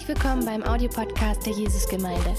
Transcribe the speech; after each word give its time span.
Herzlich 0.00 0.16
willkommen 0.16 0.46
beim 0.46 0.62
Audiopodcast 0.62 1.44
der 1.44 1.52
Jesusgemeinde. 1.52 2.34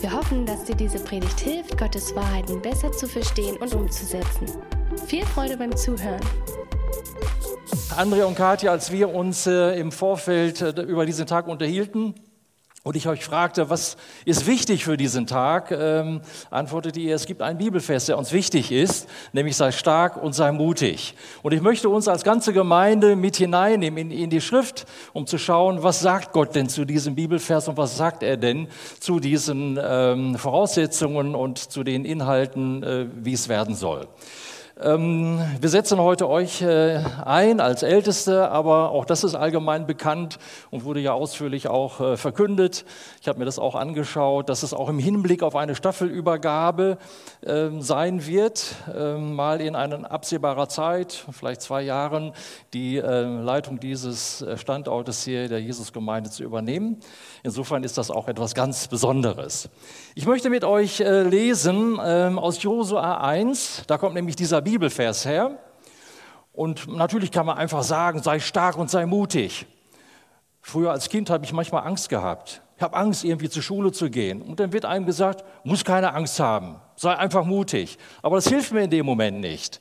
Wir 0.00 0.10
hoffen, 0.10 0.44
dass 0.44 0.64
dir 0.64 0.74
diese 0.74 0.98
Predigt 0.98 1.38
hilft, 1.38 1.78
Gottes 1.78 2.16
Wahrheiten 2.16 2.60
besser 2.60 2.90
zu 2.90 3.06
verstehen 3.06 3.56
und 3.58 3.72
umzusetzen. 3.74 4.48
Viel 5.06 5.24
Freude 5.24 5.56
beim 5.56 5.76
Zuhören. 5.76 6.20
Andrea 7.96 8.24
und 8.24 8.34
Katja, 8.34 8.72
als 8.72 8.90
wir 8.90 9.14
uns 9.14 9.46
äh, 9.46 9.78
im 9.78 9.92
Vorfeld 9.92 10.60
äh, 10.62 10.82
über 10.82 11.06
diesen 11.06 11.26
Tag 11.26 11.46
unterhielten, 11.46 12.12
und 12.86 12.94
ich 12.94 13.08
euch 13.08 13.24
fragte, 13.24 13.68
was 13.68 13.96
ist 14.26 14.46
wichtig 14.46 14.84
für 14.84 14.96
diesen 14.96 15.26
Tag, 15.26 15.72
ähm, 15.72 16.20
antwortete 16.50 17.00
ihr, 17.00 17.16
es 17.16 17.26
gibt 17.26 17.42
einen 17.42 17.58
Bibelfest, 17.58 18.08
der 18.08 18.16
uns 18.16 18.30
wichtig 18.30 18.70
ist, 18.70 19.08
nämlich 19.32 19.56
sei 19.56 19.72
stark 19.72 20.16
und 20.16 20.36
sei 20.36 20.52
mutig. 20.52 21.16
Und 21.42 21.52
ich 21.52 21.60
möchte 21.60 21.88
uns 21.88 22.06
als 22.06 22.22
ganze 22.22 22.52
Gemeinde 22.52 23.16
mit 23.16 23.34
hineinnehmen 23.38 23.98
in, 23.98 24.10
in 24.12 24.30
die 24.30 24.40
Schrift, 24.40 24.86
um 25.12 25.26
zu 25.26 25.36
schauen, 25.36 25.82
was 25.82 25.98
sagt 25.98 26.30
Gott 26.32 26.54
denn 26.54 26.68
zu 26.68 26.84
diesem 26.84 27.16
Bibelvers 27.16 27.66
und 27.66 27.76
was 27.76 27.96
sagt 27.96 28.22
er 28.22 28.36
denn 28.36 28.68
zu 29.00 29.18
diesen 29.18 29.80
ähm, 29.82 30.36
Voraussetzungen 30.36 31.34
und 31.34 31.58
zu 31.58 31.82
den 31.82 32.04
Inhalten, 32.04 32.84
äh, 32.84 33.06
wie 33.16 33.32
es 33.32 33.48
werden 33.48 33.74
soll. 33.74 34.06
Ähm, 34.78 35.40
wir 35.58 35.70
setzen 35.70 35.98
heute 35.98 36.28
euch 36.28 36.60
äh, 36.60 37.00
ein 37.24 37.60
als 37.60 37.82
Älteste, 37.82 38.50
aber 38.50 38.90
auch 38.90 39.06
das 39.06 39.24
ist 39.24 39.34
allgemein 39.34 39.86
bekannt 39.86 40.38
und 40.70 40.84
wurde 40.84 41.00
ja 41.00 41.14
ausführlich 41.14 41.68
auch 41.68 41.98
äh, 42.02 42.16
verkündet. 42.18 42.84
Ich 43.22 43.26
habe 43.26 43.38
mir 43.38 43.46
das 43.46 43.58
auch 43.58 43.74
angeschaut, 43.74 44.50
dass 44.50 44.62
es 44.62 44.74
auch 44.74 44.90
im 44.90 44.98
Hinblick 44.98 45.42
auf 45.42 45.56
eine 45.56 45.74
Staffelübergabe 45.76 46.98
ähm, 47.46 47.80
sein 47.80 48.26
wird, 48.26 48.74
ähm, 48.94 49.34
mal 49.34 49.62
in 49.62 49.76
einer 49.76 50.10
absehbarer 50.10 50.68
Zeit, 50.68 51.24
vielleicht 51.32 51.62
zwei 51.62 51.80
Jahren, 51.80 52.34
die 52.74 52.98
äh, 52.98 53.22
Leitung 53.22 53.80
dieses 53.80 54.44
Standortes 54.56 55.24
hier 55.24 55.48
der 55.48 55.62
Jesusgemeinde 55.62 56.28
zu 56.28 56.44
übernehmen. 56.44 57.00
Insofern 57.42 57.82
ist 57.82 57.96
das 57.96 58.10
auch 58.10 58.28
etwas 58.28 58.54
ganz 58.54 58.88
Besonderes. 58.88 59.70
Ich 60.14 60.26
möchte 60.26 60.50
mit 60.50 60.64
euch 60.64 60.98
lesen 60.98 61.98
aus 62.00 62.62
Josua 62.62 63.18
1, 63.18 63.84
da 63.86 63.98
kommt 63.98 64.14
nämlich 64.14 64.34
dieser 64.36 64.65
Bibelvers 64.66 65.24
her. 65.24 65.58
Und 66.52 66.88
natürlich 66.88 67.30
kann 67.30 67.46
man 67.46 67.56
einfach 67.56 67.84
sagen, 67.84 68.20
sei 68.20 68.40
stark 68.40 68.76
und 68.76 68.90
sei 68.90 69.06
mutig. 69.06 69.64
Früher 70.60 70.90
als 70.90 71.08
Kind 71.08 71.30
habe 71.30 71.44
ich 71.44 71.52
manchmal 71.52 71.86
Angst 71.86 72.08
gehabt. 72.08 72.62
Ich 72.76 72.82
habe 72.82 72.96
Angst, 72.96 73.22
irgendwie 73.22 73.48
zur 73.48 73.62
Schule 73.62 73.92
zu 73.92 74.10
gehen. 74.10 74.42
Und 74.42 74.58
dann 74.58 74.72
wird 74.72 74.84
einem 74.84 75.06
gesagt, 75.06 75.44
muss 75.62 75.84
keine 75.84 76.12
Angst 76.14 76.40
haben, 76.40 76.80
sei 76.96 77.14
einfach 77.16 77.44
mutig. 77.44 77.96
Aber 78.22 78.36
das 78.36 78.48
hilft 78.48 78.72
mir 78.72 78.82
in 78.82 78.90
dem 78.90 79.06
Moment 79.06 79.40
nicht. 79.40 79.80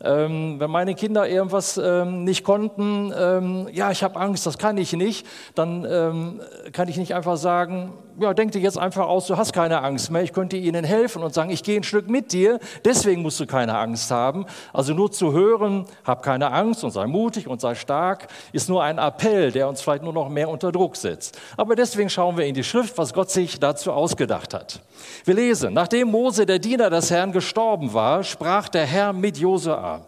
Ähm, 0.00 0.60
wenn 0.60 0.70
meine 0.70 0.94
Kinder 0.94 1.28
irgendwas 1.28 1.76
ähm, 1.76 2.22
nicht 2.22 2.44
konnten, 2.44 3.12
ähm, 3.18 3.68
ja, 3.72 3.90
ich 3.90 4.04
habe 4.04 4.20
Angst, 4.20 4.46
das 4.46 4.56
kann 4.56 4.78
ich 4.78 4.92
nicht, 4.92 5.26
dann 5.56 5.84
ähm, 5.84 6.40
kann 6.72 6.86
ich 6.86 6.96
nicht 6.96 7.14
einfach 7.14 7.36
sagen, 7.36 7.92
ja, 8.20 8.34
denk 8.34 8.52
dir 8.52 8.60
jetzt 8.60 8.78
einfach 8.78 9.06
aus, 9.06 9.26
du 9.26 9.36
hast 9.36 9.52
keine 9.52 9.82
Angst 9.82 10.10
mehr. 10.10 10.22
Ich 10.22 10.32
könnte 10.32 10.56
ihnen 10.56 10.84
helfen 10.84 11.22
und 11.22 11.32
sagen, 11.32 11.50
ich 11.50 11.62
gehe 11.62 11.80
ein 11.80 11.82
Stück 11.82 12.10
mit 12.10 12.32
dir, 12.32 12.58
deswegen 12.84 13.22
musst 13.22 13.40
du 13.40 13.46
keine 13.46 13.78
Angst 13.78 14.10
haben. 14.10 14.46
Also 14.72 14.92
nur 14.92 15.10
zu 15.10 15.32
hören, 15.32 15.86
hab 16.04 16.22
keine 16.22 16.52
Angst 16.52 16.84
und 16.84 16.90
sei 16.90 17.06
mutig 17.06 17.48
und 17.48 17.60
sei 17.60 17.74
stark, 17.74 18.28
ist 18.52 18.68
nur 18.68 18.82
ein 18.82 18.98
Appell, 18.98 19.52
der 19.52 19.68
uns 19.68 19.80
vielleicht 19.80 20.02
nur 20.02 20.12
noch 20.12 20.28
mehr 20.28 20.48
unter 20.48 20.70
Druck 20.70 20.96
setzt. 20.96 21.38
Aber 21.56 21.74
deswegen 21.74 22.10
schauen 22.10 22.36
wir 22.36 22.44
in 22.44 22.54
die 22.54 22.64
Schrift, 22.64 22.98
was 22.98 23.12
Gott 23.14 23.30
sich 23.30 23.58
dazu 23.58 23.92
ausgedacht 23.92 24.52
hat. 24.52 24.80
Wir 25.24 25.34
lesen, 25.34 25.72
nachdem 25.72 26.08
Mose, 26.08 26.44
der 26.44 26.58
Diener 26.58 26.90
des 26.90 27.10
Herrn, 27.10 27.32
gestorben 27.32 27.94
war, 27.94 28.22
sprach 28.22 28.68
der 28.68 28.84
Herr 28.84 29.12
mit 29.12 29.38
Josua. 29.38 30.02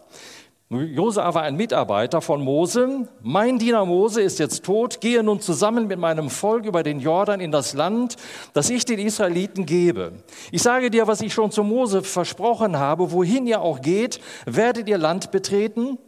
Josua 0.72 1.34
war 1.34 1.42
ein 1.42 1.56
Mitarbeiter 1.56 2.22
von 2.22 2.42
Mose. 2.42 3.06
Mein 3.20 3.58
Diener 3.58 3.84
Mose 3.84 4.22
ist 4.22 4.38
jetzt 4.38 4.64
tot. 4.64 5.02
Gehe 5.02 5.22
nun 5.22 5.38
zusammen 5.38 5.86
mit 5.86 5.98
meinem 5.98 6.30
Volk 6.30 6.64
über 6.64 6.82
den 6.82 6.98
Jordan 6.98 7.40
in 7.40 7.52
das 7.52 7.74
Land, 7.74 8.16
das 8.54 8.70
ich 8.70 8.86
den 8.86 8.98
Israeliten 8.98 9.66
gebe. 9.66 10.12
Ich 10.50 10.62
sage 10.62 10.90
dir, 10.90 11.06
was 11.06 11.20
ich 11.20 11.34
schon 11.34 11.50
zu 11.50 11.62
Mose 11.62 12.02
versprochen 12.02 12.78
habe. 12.78 13.12
Wohin 13.12 13.46
ihr 13.46 13.60
auch 13.60 13.82
geht, 13.82 14.20
werdet 14.46 14.88
ihr 14.88 14.96
Land 14.96 15.30
betreten, 15.30 15.98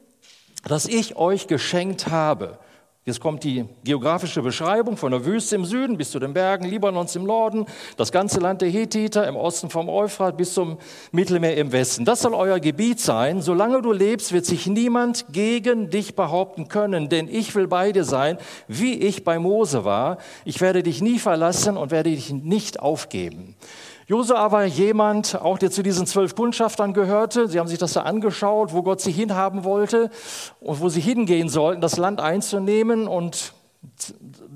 das 0.67 0.87
ich 0.87 1.17
euch 1.17 1.47
geschenkt 1.47 2.09
habe. 2.09 2.59
Jetzt 3.07 3.21
kommt 3.21 3.45
die 3.45 3.67
geografische 3.85 4.41
Beschreibung 4.41 4.97
von 4.97 5.13
der 5.13 5.27
Wüste 5.27 5.57
im 5.57 5.67
Süden 5.67 5.99
bis 5.99 6.11
zu 6.11 6.19
den 6.19 6.33
Bergen 6.33 6.65
Libanons 6.65 7.15
im 7.17 7.25
Norden, 7.25 7.67
das 7.99 8.11
ganze 8.11 8.41
Land 8.41 8.63
der 8.63 8.71
Hethiter 8.71 9.29
im 9.29 9.37
Osten 9.37 9.69
vom 9.69 9.91
Euphrat 9.91 10.39
bis 10.39 10.55
zum 10.55 10.79
Mittelmeer 11.13 11.59
im 11.59 11.71
Westen. 11.71 12.07
Das 12.07 12.23
soll 12.23 12.33
euer 12.33 12.61
Gebiet 12.61 13.01
sein. 13.01 13.43
Solange 13.43 13.83
du 13.83 13.93
lebst, 13.93 14.33
wird 14.33 14.47
sich 14.47 14.67
niemand 14.67 15.27
gegen 15.31 15.91
dich 15.91 16.17
behaupten 16.17 16.69
können, 16.69 17.11
denn 17.11 17.29
ich 17.29 17.55
will 17.55 17.67
bei 17.67 17.93
dir 17.93 18.05
sein, 18.05 18.39
wie 18.69 18.95
ich 18.95 19.23
bei 19.23 19.39
Mose 19.39 19.85
war. 19.85 20.17
Ich 20.47 20.63
werde 20.63 20.83
dich 20.83 21.03
nie 21.03 21.19
verlassen 21.19 21.77
und 21.77 21.91
werde 21.91 22.09
dich 22.09 22.33
nicht 22.33 22.81
aufgeben. 22.81 23.55
Josua 24.07 24.53
war 24.53 24.67
jemand, 24.67 25.41
auch 25.41 25.57
der 25.57 25.71
zu 25.71 25.83
diesen 25.83 26.07
zwölf 26.07 26.35
Kundschaftern 26.35 26.93
gehörte. 26.93 27.49
Sie 27.49 27.59
haben 27.59 27.69
sich 27.69 27.79
das 27.79 27.95
da 27.95 28.03
angeschaut, 28.03 28.75
wo 28.75 28.83
Gott 28.83 29.01
sie 29.01 29.13
hinhaben 29.13 29.65
wollte 29.65 30.11
und 30.61 30.81
wo 30.83 30.91
sie 30.91 31.01
hingehen 31.01 31.49
sollten, 31.49 31.81
das 31.81 31.97
Land 31.97 32.21
einzunehmen. 32.21 33.09
Und 33.09 33.55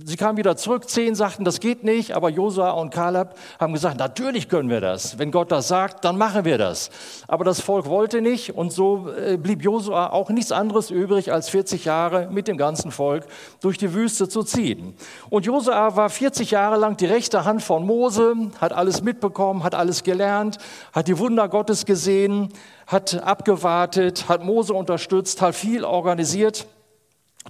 Sie 0.04 0.16
kamen 0.16 0.38
wieder 0.38 0.56
zurück, 0.56 0.88
zehn 0.88 1.14
sagten, 1.14 1.44
das 1.44 1.60
geht 1.60 1.84
nicht, 1.84 2.12
aber 2.12 2.30
Josua 2.30 2.70
und 2.70 2.90
Kaleb 2.90 3.34
haben 3.60 3.72
gesagt, 3.72 3.98
natürlich 3.98 4.48
können 4.48 4.70
wir 4.70 4.80
das. 4.80 5.18
Wenn 5.18 5.30
Gott 5.30 5.52
das 5.52 5.68
sagt, 5.68 6.04
dann 6.04 6.16
machen 6.16 6.44
wir 6.44 6.56
das. 6.56 6.90
Aber 7.26 7.44
das 7.44 7.60
Volk 7.60 7.86
wollte 7.86 8.22
nicht 8.22 8.54
und 8.54 8.72
so 8.72 9.08
äh, 9.10 9.36
blieb 9.36 9.62
Josua 9.62 10.10
auch 10.10 10.30
nichts 10.30 10.50
anderes 10.50 10.90
übrig, 10.90 11.30
als 11.32 11.50
40 11.50 11.84
Jahre 11.84 12.28
mit 12.30 12.48
dem 12.48 12.56
ganzen 12.56 12.90
Volk 12.90 13.26
durch 13.60 13.76
die 13.76 13.92
Wüste 13.92 14.28
zu 14.28 14.42
ziehen. 14.42 14.94
Und 15.28 15.46
Josua 15.46 15.94
war 15.94 16.08
40 16.08 16.50
Jahre 16.50 16.78
lang 16.78 16.96
die 16.96 17.06
rechte 17.06 17.44
Hand 17.44 17.62
von 17.62 17.84
Mose, 17.84 18.34
hat 18.60 18.72
alles 18.72 19.02
mitbekommen, 19.02 19.62
hat 19.62 19.74
alles 19.74 20.04
gelernt, 20.04 20.58
hat 20.92 21.06
die 21.08 21.18
Wunder 21.18 21.48
Gottes 21.48 21.84
gesehen, 21.84 22.48
hat 22.86 23.22
abgewartet, 23.22 24.28
hat 24.28 24.42
Mose 24.42 24.72
unterstützt, 24.72 25.42
hat 25.42 25.54
viel 25.54 25.84
organisiert. 25.84 26.66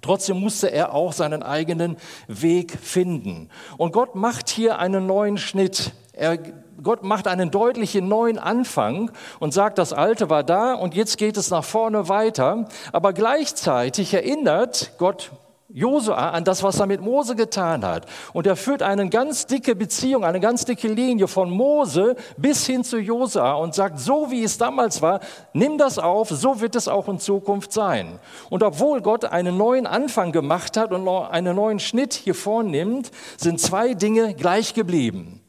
Trotzdem 0.02 0.40
musste 0.40 0.70
er 0.70 0.94
auch 0.94 1.12
seinen 1.12 1.42
eigenen 1.42 1.96
Weg 2.26 2.72
finden. 2.72 3.48
Und 3.76 3.92
Gott 3.92 4.14
macht 4.14 4.48
hier 4.48 4.78
einen 4.78 5.06
neuen 5.06 5.38
Schnitt. 5.38 5.92
Er, 6.12 6.38
Gott 6.82 7.02
macht 7.02 7.26
einen 7.26 7.50
deutlichen 7.50 8.08
neuen 8.08 8.38
Anfang 8.38 9.10
und 9.40 9.52
sagt, 9.52 9.78
das 9.78 9.92
Alte 9.92 10.30
war 10.30 10.44
da 10.44 10.74
und 10.74 10.94
jetzt 10.94 11.18
geht 11.18 11.36
es 11.36 11.50
nach 11.50 11.64
vorne 11.64 12.08
weiter. 12.08 12.68
Aber 12.92 13.12
gleichzeitig 13.12 14.14
erinnert 14.14 14.92
Gott 14.98 15.32
Josua 15.70 16.30
an 16.30 16.44
das, 16.44 16.62
was 16.62 16.80
er 16.80 16.86
mit 16.86 17.02
Mose 17.02 17.36
getan 17.36 17.84
hat. 17.84 18.06
Und 18.32 18.46
er 18.46 18.56
führt 18.56 18.82
eine 18.82 19.06
ganz 19.10 19.46
dicke 19.46 19.76
Beziehung, 19.76 20.24
eine 20.24 20.40
ganz 20.40 20.64
dicke 20.64 20.88
Linie 20.88 21.28
von 21.28 21.50
Mose 21.50 22.16
bis 22.38 22.64
hin 22.64 22.84
zu 22.84 22.98
Josua 22.98 23.52
und 23.52 23.74
sagt, 23.74 24.00
so 24.00 24.30
wie 24.30 24.42
es 24.42 24.56
damals 24.56 25.02
war, 25.02 25.20
nimm 25.52 25.76
das 25.76 25.98
auf, 25.98 26.30
so 26.30 26.62
wird 26.62 26.74
es 26.74 26.88
auch 26.88 27.06
in 27.08 27.18
Zukunft 27.18 27.72
sein. 27.72 28.18
Und 28.48 28.62
obwohl 28.62 29.02
Gott 29.02 29.26
einen 29.26 29.58
neuen 29.58 29.86
Anfang 29.86 30.32
gemacht 30.32 30.78
hat 30.78 30.90
und 30.90 31.06
einen 31.06 31.54
neuen 31.54 31.80
Schnitt 31.80 32.14
hier 32.14 32.34
vornimmt, 32.34 33.10
sind 33.36 33.60
zwei 33.60 33.92
Dinge 33.92 34.32
gleich 34.32 34.72
geblieben. 34.72 35.42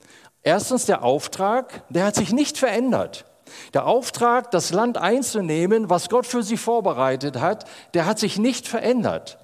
Erstens 0.43 0.85
der 0.85 1.03
Auftrag, 1.03 1.83
der 1.89 2.03
hat 2.03 2.15
sich 2.15 2.33
nicht 2.33 2.57
verändert. 2.57 3.23
Der 3.73 3.85
Auftrag, 3.85 4.51
das 4.51 4.71
Land 4.73 4.97
einzunehmen, 4.97 5.89
was 5.89 6.09
Gott 6.09 6.25
für 6.25 6.43
sie 6.43 6.57
vorbereitet 6.57 7.39
hat, 7.39 7.63
der 7.93 8.05
hat 8.05 8.19
sich 8.19 8.37
nicht 8.37 8.67
verändert. 8.67 9.38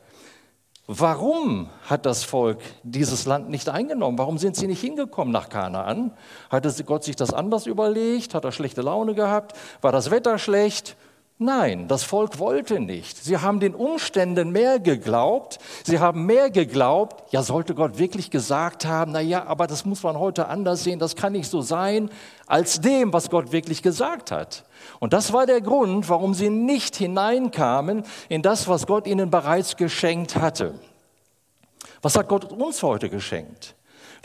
Warum 0.87 1.69
hat 1.89 2.05
das 2.05 2.23
Volk 2.23 2.59
dieses 2.83 3.25
Land 3.25 3.49
nicht 3.49 3.69
eingenommen? 3.69 4.19
Warum 4.19 4.37
sind 4.37 4.55
sie 4.55 4.67
nicht 4.67 4.81
hingekommen 4.81 5.31
nach 5.31 5.49
Kanaan? 5.49 6.11
Hatte 6.51 6.71
Gott 6.83 7.03
sich 7.03 7.15
das 7.15 7.33
anders 7.33 7.65
überlegt? 7.65 8.35
Hat 8.35 8.45
er 8.45 8.51
schlechte 8.51 8.83
Laune 8.83 9.15
gehabt? 9.15 9.57
War 9.81 9.91
das 9.91 10.11
Wetter 10.11 10.37
schlecht? 10.37 10.95
Nein, 11.37 11.89
das 11.89 12.03
Volk 12.03 12.39
wollte 12.39 12.79
nicht. 12.79 13.17
Sie 13.17 13.37
haben 13.37 13.59
den 13.59 13.75
Umständen 13.75 14.51
mehr 14.51 14.79
geglaubt. 14.79 15.59
Sie 15.83 15.99
haben 15.99 16.25
mehr 16.25 16.49
geglaubt. 16.49 17.33
Ja, 17.33 17.43
sollte 17.43 17.75
Gott 17.75 17.97
wirklich 17.97 18.31
gesagt 18.31 18.85
haben, 18.85 19.11
na 19.11 19.19
ja, 19.19 19.45
aber 19.45 19.67
das 19.67 19.83
muss 19.83 20.01
man 20.03 20.17
heute 20.17 20.47
anders 20.47 20.85
sehen. 20.85 20.97
Das 20.97 21.17
kann 21.17 21.33
nicht 21.33 21.49
so 21.49 21.59
sein, 21.59 22.09
als 22.47 22.79
dem, 22.79 23.11
was 23.11 23.29
Gott 23.29 23.51
wirklich 23.51 23.81
gesagt 23.81 24.31
hat. 24.31 24.63
Und 24.99 25.11
das 25.11 25.33
war 25.33 25.45
der 25.45 25.59
Grund, 25.59 26.07
warum 26.07 26.33
sie 26.33 26.49
nicht 26.49 26.95
hineinkamen 26.95 28.05
in 28.29 28.41
das, 28.41 28.69
was 28.69 28.87
Gott 28.87 29.05
ihnen 29.05 29.29
bereits 29.29 29.75
geschenkt 29.75 30.37
hatte. 30.37 30.79
Was 32.01 32.15
hat 32.15 32.29
Gott 32.29 32.45
uns 32.53 32.81
heute 32.81 33.09
geschenkt? 33.09 33.74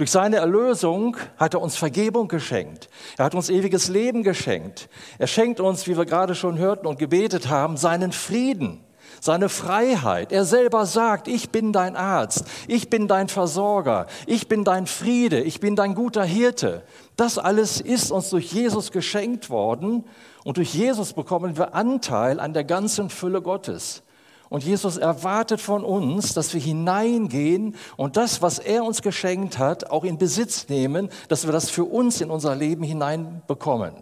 Durch 0.01 0.13
seine 0.13 0.37
Erlösung 0.37 1.19
hat 1.37 1.53
er 1.53 1.61
uns 1.61 1.77
Vergebung 1.77 2.27
geschenkt. 2.27 2.89
Er 3.19 3.27
hat 3.27 3.35
uns 3.35 3.51
ewiges 3.51 3.89
Leben 3.89 4.23
geschenkt. 4.23 4.89
Er 5.19 5.27
schenkt 5.27 5.61
uns, 5.61 5.87
wie 5.87 5.99
wir 5.99 6.07
gerade 6.07 6.35
schon 6.35 6.57
hörten 6.57 6.87
und 6.87 6.99
gebetet 6.99 7.51
haben, 7.51 7.77
seinen 7.77 8.11
Frieden, 8.13 8.83
seine 9.21 9.51
Freiheit. 9.51 10.33
Er 10.33 10.47
selber 10.47 10.87
sagt, 10.87 11.29
ich 11.29 11.51
bin 11.51 11.75
dein 11.75 11.97
Arzt, 11.97 12.47
ich 12.67 12.89
bin 12.89 13.09
dein 13.09 13.29
Versorger, 13.29 14.07
ich 14.25 14.49
bin 14.49 14.65
dein 14.65 14.87
Friede, 14.87 15.43
ich 15.43 15.61
bin 15.61 15.77
dein 15.77 15.95
guter 15.95 16.25
Hirte. 16.25 16.83
Das 17.17 17.37
alles 17.37 17.79
ist 17.83 18.11
uns 18.11 18.31
durch 18.31 18.55
Jesus 18.55 18.93
geschenkt 18.93 19.51
worden 19.51 20.05
und 20.45 20.57
durch 20.57 20.73
Jesus 20.73 21.13
bekommen 21.13 21.59
wir 21.59 21.75
Anteil 21.75 22.41
an 22.41 22.55
der 22.55 22.65
ganzen 22.65 23.11
Fülle 23.11 23.43
Gottes. 23.43 24.03
Und 24.51 24.65
Jesus 24.65 24.97
erwartet 24.97 25.61
von 25.61 25.85
uns, 25.85 26.35
dass 26.35 26.53
wir 26.53 26.61
hineingehen 26.61 27.77
und 27.97 28.17
das, 28.17 28.43
was 28.43 28.59
er 28.59 28.85
uns 28.85 29.01
geschenkt 29.01 29.59
hat, 29.59 29.91
auch 29.91 30.03
in 30.03 30.19
Besitz 30.19 30.69
nehmen, 30.69 31.09
dass 31.29 31.47
wir 31.47 31.53
das 31.53 31.71
für 31.71 31.85
uns 31.85 32.21
in 32.21 32.31
unser 32.31 32.57
Leben 32.57 32.83
hineinbekommen. 32.83 33.95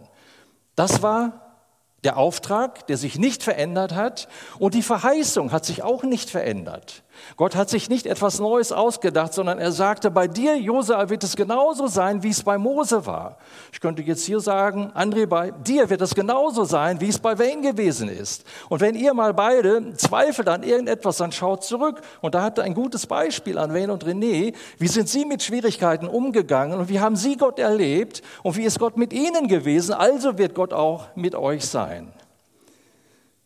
Das 0.75 1.03
war 1.03 1.49
der 2.03 2.17
Auftrag, 2.17 2.87
der 2.87 2.97
sich 2.97 3.19
nicht 3.19 3.43
verändert 3.43 3.93
hat 3.93 4.27
und 4.57 4.73
die 4.73 4.81
Verheißung 4.81 5.51
hat 5.51 5.65
sich 5.65 5.83
auch 5.83 6.01
nicht 6.01 6.31
verändert. 6.31 7.03
Gott 7.37 7.55
hat 7.55 7.69
sich 7.69 7.89
nicht 7.89 8.05
etwas 8.05 8.39
Neues 8.39 8.71
ausgedacht, 8.71 9.33
sondern 9.33 9.59
er 9.59 9.71
sagte, 9.71 10.11
bei 10.11 10.27
dir, 10.27 10.57
Josua, 10.57 11.09
wird 11.09 11.23
es 11.23 11.35
genauso 11.35 11.87
sein, 11.87 12.23
wie 12.23 12.29
es 12.29 12.43
bei 12.43 12.57
Mose 12.57 13.05
war. 13.05 13.37
Ich 13.71 13.79
könnte 13.79 14.01
jetzt 14.01 14.25
hier 14.25 14.39
sagen, 14.39 14.91
André, 14.95 15.25
bei 15.25 15.51
dir 15.51 15.89
wird 15.89 16.01
es 16.01 16.15
genauso 16.15 16.63
sein, 16.63 16.99
wie 17.01 17.09
es 17.09 17.19
bei 17.19 17.37
Wayne 17.37 17.61
gewesen 17.61 18.09
ist. 18.09 18.43
Und 18.69 18.81
wenn 18.81 18.95
ihr 18.95 19.13
mal 19.13 19.33
beide 19.33 19.93
zweifelt 19.95 20.47
an 20.49 20.63
irgendetwas, 20.63 21.17
dann 21.17 21.31
schaut 21.31 21.63
zurück. 21.63 22.01
Und 22.21 22.35
da 22.35 22.41
hat 22.41 22.59
ein 22.59 22.73
gutes 22.73 23.05
Beispiel 23.05 23.57
an 23.57 23.73
Wayne 23.73 23.93
und 23.93 24.05
René. 24.05 24.53
Wie 24.77 24.87
sind 24.87 25.09
sie 25.09 25.25
mit 25.25 25.43
Schwierigkeiten 25.43 26.07
umgegangen 26.07 26.79
und 26.79 26.89
wie 26.89 26.99
haben 26.99 27.15
sie 27.15 27.37
Gott 27.37 27.59
erlebt 27.59 28.21
und 28.43 28.57
wie 28.57 28.63
ist 28.63 28.79
Gott 28.79 28.97
mit 28.97 29.13
ihnen 29.13 29.47
gewesen? 29.47 29.93
Also 29.93 30.37
wird 30.37 30.55
Gott 30.55 30.73
auch 30.73 31.07
mit 31.15 31.35
euch 31.35 31.65
sein. 31.65 32.11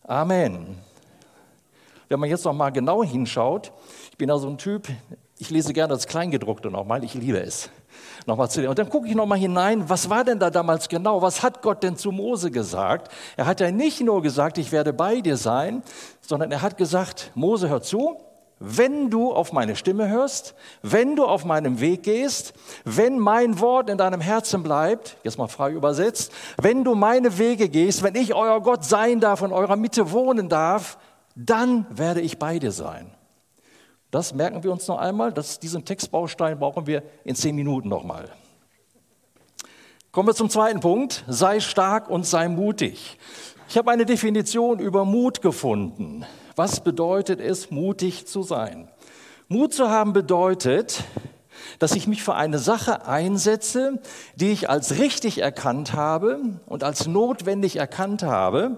Amen. 0.06 0.78
Wenn 2.14 2.20
man 2.20 2.30
jetzt 2.30 2.46
noch 2.46 2.54
mal 2.54 2.70
genau 2.70 3.04
hinschaut, 3.04 3.72
ich 4.12 4.18
bin 4.20 4.28
da 4.28 4.38
so 4.38 4.48
ein 4.48 4.60
Typ, 4.60 4.88
ich 5.40 5.50
lese 5.50 5.74
gerne 5.74 5.96
das 5.96 6.06
Kleingedruckte 6.06 6.70
nochmal, 6.70 7.04
ich 7.04 7.16
liebe 7.16 7.42
es. 7.42 7.72
Nochmal 8.28 8.52
zu 8.52 8.70
Und 8.70 8.78
dann 8.78 8.88
gucke 8.88 9.08
ich 9.08 9.16
nochmal 9.16 9.40
hinein, 9.40 9.90
was 9.90 10.12
war 10.12 10.24
denn 10.24 10.38
da 10.38 10.52
damals 10.52 10.88
genau? 10.90 11.24
Was 11.24 11.42
hat 11.42 11.64
Gott 11.64 11.82
denn 11.82 11.98
zu 11.98 12.12
Mose 12.12 12.52
gesagt? 12.52 13.12
Er 13.36 13.48
hat 13.48 13.62
ja 13.62 13.72
nicht 13.72 14.00
nur 14.02 14.22
gesagt, 14.22 14.60
ich 14.60 14.72
werde 14.72 14.94
bei 14.94 15.22
dir 15.22 15.38
sein, 15.38 15.82
sondern 16.22 16.52
er 16.52 16.62
hat 16.62 16.78
gesagt, 16.78 17.32
Mose, 17.34 17.68
hör 17.68 17.82
zu, 17.82 18.18
wenn 18.60 19.10
du 19.10 19.34
auf 19.34 19.52
meine 19.52 19.76
Stimme 19.76 20.08
hörst, 20.08 20.54
wenn 20.84 21.16
du 21.16 21.26
auf 21.26 21.46
meinem 21.46 21.80
Weg 21.80 22.04
gehst, 22.04 22.54
wenn 22.86 23.18
mein 23.18 23.60
Wort 23.60 23.90
in 23.90 23.98
deinem 23.98 24.22
Herzen 24.22 24.62
bleibt, 24.62 25.18
jetzt 25.24 25.40
mal 25.40 25.48
frei 25.48 25.72
übersetzt, 25.72 26.32
wenn 26.62 26.84
du 26.84 26.94
meine 26.94 27.40
Wege 27.40 27.70
gehst, 27.70 28.04
wenn 28.04 28.14
ich 28.14 28.36
euer 28.36 28.62
Gott 28.62 28.86
sein 28.86 29.20
darf 29.20 29.42
und 29.42 29.52
eurer 29.52 29.78
Mitte 29.78 30.12
wohnen 30.12 30.48
darf, 30.48 31.00
dann 31.36 31.86
werde 31.90 32.22
ich 32.22 32.38
bei 32.38 32.60
dir 32.60 32.72
sein. 32.72 33.12
Das 34.12 34.34
merken 34.34 34.64
wir 34.64 34.72
uns 34.72 34.88
noch 34.88 35.00
einmal, 35.00 35.34
dass 35.34 35.60
diesen 35.60 35.86
Textbaustein 35.86 36.60
brauchen 36.60 36.86
wir 36.86 37.02
in 37.24 37.36
zehn 37.36 37.56
Minuten 37.56 37.90
nochmal. 37.90 38.30
Kommen 40.12 40.28
wir 40.28 40.36
zum 40.36 40.52
zweiten 40.52 40.80
Punkt. 40.80 41.24
Sei 41.28 41.60
stark 41.60 42.10
und 42.10 42.28
sei 42.28 42.48
mutig. 42.48 43.18
Ich 43.68 43.78
habe 43.78 43.90
eine 43.90 44.06
Definition 44.06 44.78
über 44.78 45.06
Mut 45.06 45.42
gefunden. 45.42 46.26
Was 46.56 46.82
bedeutet 46.82 47.42
es, 47.42 47.72
mutig 47.72 48.28
zu 48.28 48.44
sein? 48.44 48.88
Mut 49.48 49.74
zu 49.74 49.90
haben 49.90 50.14
bedeutet, 50.14 51.04
dass 51.80 51.96
ich 51.96 52.06
mich 52.06 52.22
für 52.22 52.36
eine 52.36 52.60
Sache 52.60 53.08
einsetze, 53.08 54.00
die 54.36 54.52
ich 54.52 54.70
als 54.70 55.00
richtig 55.00 55.40
erkannt 55.40 55.94
habe 55.94 56.60
und 56.68 56.84
als 56.84 57.08
notwendig 57.08 57.78
erkannt 57.78 58.22
habe 58.22 58.78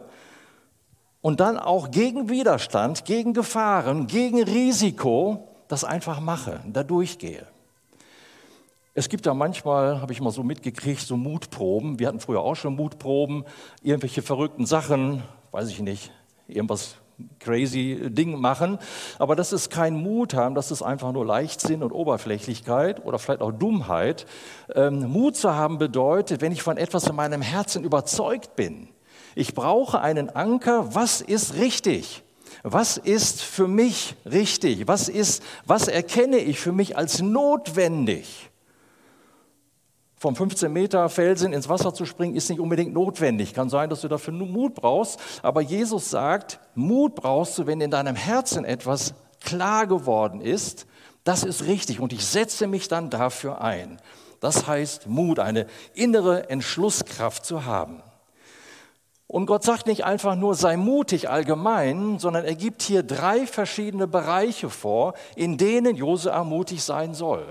und 1.25 1.39
dann 1.39 1.57
auch 1.57 1.89
gegen 1.89 2.29
Widerstand, 2.29 3.03
gegen 3.03 3.33
Gefahren, 3.33 4.05
gegen 4.05 4.43
Risiko 4.43 5.47
das 5.67 5.83
einfach 5.83 6.19
mache, 6.19 6.59
da 6.71 6.83
durchgehe. 6.83 7.47
Es 8.93 9.09
gibt 9.09 9.25
da 9.25 9.33
manchmal, 9.33 10.01
habe 10.01 10.13
ich 10.13 10.21
mal 10.21 10.29
so 10.29 10.43
mitgekriegt, 10.43 11.01
so 11.01 11.17
Mutproben. 11.17 11.97
Wir 11.97 12.09
hatten 12.09 12.19
früher 12.19 12.41
auch 12.41 12.53
schon 12.53 12.75
Mutproben, 12.75 13.43
irgendwelche 13.81 14.21
verrückten 14.21 14.67
Sachen, 14.67 15.23
weiß 15.49 15.69
ich 15.69 15.79
nicht, 15.79 16.11
irgendwas 16.47 16.97
crazy 17.39 18.11
Ding 18.11 18.39
machen. 18.39 18.77
Aber 19.17 19.35
das 19.35 19.51
ist 19.51 19.71
kein 19.71 19.95
Mut 19.95 20.35
haben, 20.35 20.53
das 20.53 20.69
ist 20.69 20.83
einfach 20.83 21.11
nur 21.11 21.25
Leichtsinn 21.25 21.81
und 21.81 21.91
Oberflächlichkeit 21.91 23.03
oder 23.03 23.17
vielleicht 23.17 23.41
auch 23.41 23.51
Dummheit. 23.51 24.27
Ähm, 24.75 24.99
Mut 25.11 25.37
zu 25.37 25.55
haben 25.55 25.79
bedeutet, 25.79 26.41
wenn 26.41 26.51
ich 26.51 26.61
von 26.61 26.77
etwas 26.77 27.07
in 27.07 27.15
meinem 27.15 27.41
Herzen 27.41 27.83
überzeugt 27.83 28.55
bin, 28.55 28.89
ich 29.35 29.53
brauche 29.53 29.99
einen 29.99 30.29
Anker, 30.29 30.95
was 30.95 31.21
ist 31.21 31.55
richtig? 31.55 32.23
Was 32.63 32.97
ist 32.97 33.41
für 33.43 33.67
mich 33.67 34.15
richtig? 34.25 34.87
Was 34.87 35.09
ist, 35.09 35.43
was 35.65 35.87
erkenne 35.87 36.37
ich 36.37 36.59
für 36.59 36.71
mich 36.71 36.97
als 36.97 37.21
notwendig? 37.21 38.49
Vom 40.17 40.35
15 40.35 40.73
Meter 40.73 41.07
Felsen 41.09 41.53
ins 41.53 41.69
Wasser 41.69 41.93
zu 41.93 42.05
springen 42.05 42.35
ist 42.35 42.49
nicht 42.49 42.59
unbedingt 42.59 42.93
notwendig. 42.93 43.53
Kann 43.53 43.69
sein, 43.69 43.89
dass 43.89 44.01
du 44.01 44.07
dafür 44.07 44.33
nur 44.33 44.47
Mut 44.47 44.73
brauchst. 44.73 45.19
Aber 45.43 45.61
Jesus 45.61 46.09
sagt, 46.09 46.59
Mut 46.73 47.13
brauchst 47.13 47.57
du, 47.57 47.67
wenn 47.67 47.81
in 47.81 47.91
deinem 47.91 48.15
Herzen 48.15 48.65
etwas 48.65 49.13
klar 49.41 49.85
geworden 49.85 50.41
ist. 50.41 50.87
Das 51.23 51.43
ist 51.43 51.65
richtig 51.65 51.99
und 51.99 52.13
ich 52.13 52.25
setze 52.25 52.65
mich 52.65 52.87
dann 52.87 53.09
dafür 53.09 53.61
ein. 53.61 53.99
Das 54.39 54.65
heißt 54.67 55.07
Mut, 55.07 55.39
eine 55.39 55.67
innere 55.93 56.49
Entschlusskraft 56.49 57.45
zu 57.45 57.65
haben. 57.65 58.01
Und 59.35 59.47
Gott 59.47 59.65
sagt 59.65 59.87
nicht 59.87 60.05
einfach 60.05 60.37
nur, 60.37 60.55
sei 60.55 60.77
mutig 60.77 61.29
allgemein, 61.29 62.19
sondern 62.19 62.45
er 62.45 62.55
gibt 62.55 62.81
hier 62.81 63.03
drei 63.03 63.45
verschiedene 63.45 64.07
Bereiche 64.07 64.69
vor, 64.69 65.13
in 65.35 65.57
denen 65.57 65.97
Josua 65.97 66.45
mutig 66.45 66.81
sein 66.81 67.13
soll. 67.13 67.45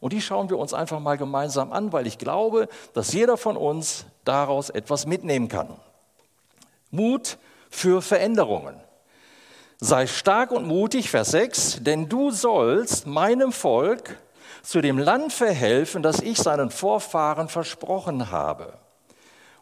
Und 0.00 0.12
die 0.12 0.20
schauen 0.20 0.50
wir 0.50 0.58
uns 0.58 0.74
einfach 0.74 0.98
mal 0.98 1.16
gemeinsam 1.16 1.72
an, 1.72 1.92
weil 1.92 2.08
ich 2.08 2.18
glaube, 2.18 2.66
dass 2.92 3.12
jeder 3.12 3.36
von 3.36 3.56
uns 3.56 4.04
daraus 4.24 4.68
etwas 4.68 5.06
mitnehmen 5.06 5.46
kann. 5.46 5.68
Mut 6.90 7.38
für 7.70 8.02
Veränderungen. 8.02 8.74
Sei 9.78 10.08
stark 10.08 10.50
und 10.50 10.66
mutig, 10.66 11.08
Vers 11.08 11.30
6, 11.30 11.84
denn 11.84 12.08
du 12.08 12.32
sollst 12.32 13.06
meinem 13.06 13.52
Volk 13.52 14.18
zu 14.64 14.80
dem 14.80 14.98
Land 14.98 15.32
verhelfen, 15.32 16.02
das 16.02 16.18
ich 16.18 16.38
seinen 16.38 16.70
Vorfahren 16.70 17.48
versprochen 17.48 18.32
habe 18.32 18.72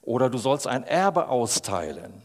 oder 0.06 0.30
du 0.30 0.38
sollst 0.38 0.66
ein 0.66 0.84
Erbe 0.84 1.28
austeilen. 1.28 2.22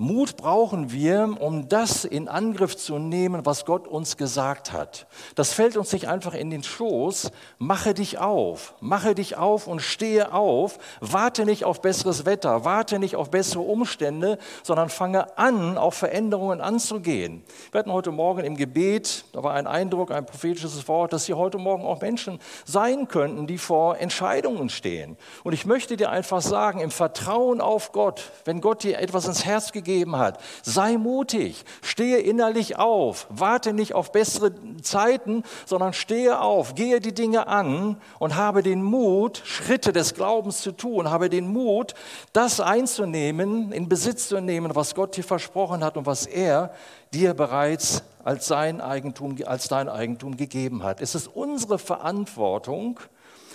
Mut 0.00 0.38
brauchen 0.38 0.92
wir, 0.92 1.36
um 1.40 1.68
das 1.68 2.06
in 2.06 2.26
Angriff 2.26 2.74
zu 2.74 2.98
nehmen, 2.98 3.44
was 3.44 3.66
Gott 3.66 3.86
uns 3.86 4.16
gesagt 4.16 4.72
hat. 4.72 5.06
Das 5.34 5.52
fällt 5.52 5.76
uns 5.76 5.92
nicht 5.92 6.08
einfach 6.08 6.32
in 6.32 6.48
den 6.48 6.62
Schoß. 6.62 7.30
Mache 7.58 7.92
dich 7.92 8.16
auf, 8.16 8.72
mache 8.80 9.14
dich 9.14 9.36
auf 9.36 9.66
und 9.66 9.80
stehe 9.82 10.32
auf. 10.32 10.78
Warte 11.02 11.44
nicht 11.44 11.66
auf 11.66 11.82
besseres 11.82 12.24
Wetter, 12.24 12.64
warte 12.64 12.98
nicht 12.98 13.14
auf 13.14 13.30
bessere 13.30 13.60
Umstände, 13.60 14.38
sondern 14.62 14.88
fange 14.88 15.36
an, 15.36 15.76
auf 15.76 15.96
Veränderungen 15.96 16.62
anzugehen. 16.62 17.44
Wir 17.70 17.80
hatten 17.80 17.92
heute 17.92 18.10
Morgen 18.10 18.40
im 18.40 18.56
Gebet, 18.56 19.26
da 19.34 19.42
war 19.42 19.52
ein 19.52 19.66
Eindruck, 19.66 20.12
ein 20.12 20.24
prophetisches 20.24 20.88
Wort, 20.88 21.12
dass 21.12 21.26
hier 21.26 21.36
heute 21.36 21.58
Morgen 21.58 21.84
auch 21.84 22.00
Menschen 22.00 22.38
sein 22.64 23.06
könnten, 23.06 23.46
die 23.46 23.58
vor 23.58 23.98
Entscheidungen 23.98 24.70
stehen. 24.70 25.18
Und 25.44 25.52
ich 25.52 25.66
möchte 25.66 25.98
dir 25.98 26.08
einfach 26.08 26.40
sagen, 26.40 26.80
im 26.80 26.90
Vertrauen 26.90 27.60
auf 27.60 27.92
Gott, 27.92 28.30
wenn 28.46 28.62
Gott 28.62 28.82
dir 28.82 28.98
etwas 28.98 29.26
ins 29.26 29.44
Herz 29.44 29.72
gegeben 29.72 29.89
gegeben 29.90 30.16
hat. 30.16 30.40
Sei 30.62 30.96
mutig, 30.96 31.64
stehe 31.82 32.18
innerlich 32.18 32.78
auf, 32.78 33.26
warte 33.30 33.72
nicht 33.72 33.94
auf 33.94 34.12
bessere 34.12 34.52
Zeiten, 34.82 35.42
sondern 35.66 35.92
stehe 35.92 36.40
auf, 36.40 36.74
gehe 36.74 37.00
die 37.00 37.14
Dinge 37.14 37.46
an 37.46 37.96
und 38.18 38.36
habe 38.36 38.62
den 38.62 38.82
Mut, 38.82 39.42
Schritte 39.44 39.92
des 39.92 40.14
Glaubens 40.14 40.62
zu 40.62 40.72
tun, 40.72 41.10
habe 41.10 41.28
den 41.28 41.52
Mut, 41.52 41.94
das 42.32 42.60
einzunehmen, 42.60 43.72
in 43.72 43.88
Besitz 43.88 44.28
zu 44.28 44.40
nehmen, 44.40 44.74
was 44.74 44.94
Gott 44.94 45.16
dir 45.16 45.24
versprochen 45.24 45.84
hat 45.84 45.96
und 45.96 46.06
was 46.06 46.26
er 46.26 46.72
dir 47.12 47.34
bereits 47.34 48.02
als 48.22 48.46
sein 48.46 48.80
Eigentum, 48.80 49.36
als 49.44 49.68
dein 49.68 49.88
Eigentum 49.88 50.36
gegeben 50.36 50.82
hat. 50.82 51.00
Es 51.00 51.14
ist 51.14 51.26
unsere 51.26 51.78
Verantwortung, 51.78 53.00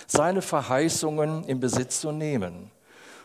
seine 0.06 0.42
Verheißungen 0.42 1.44
in 1.44 1.60
Besitz 1.60 2.00
zu 2.00 2.12
nehmen. 2.12 2.70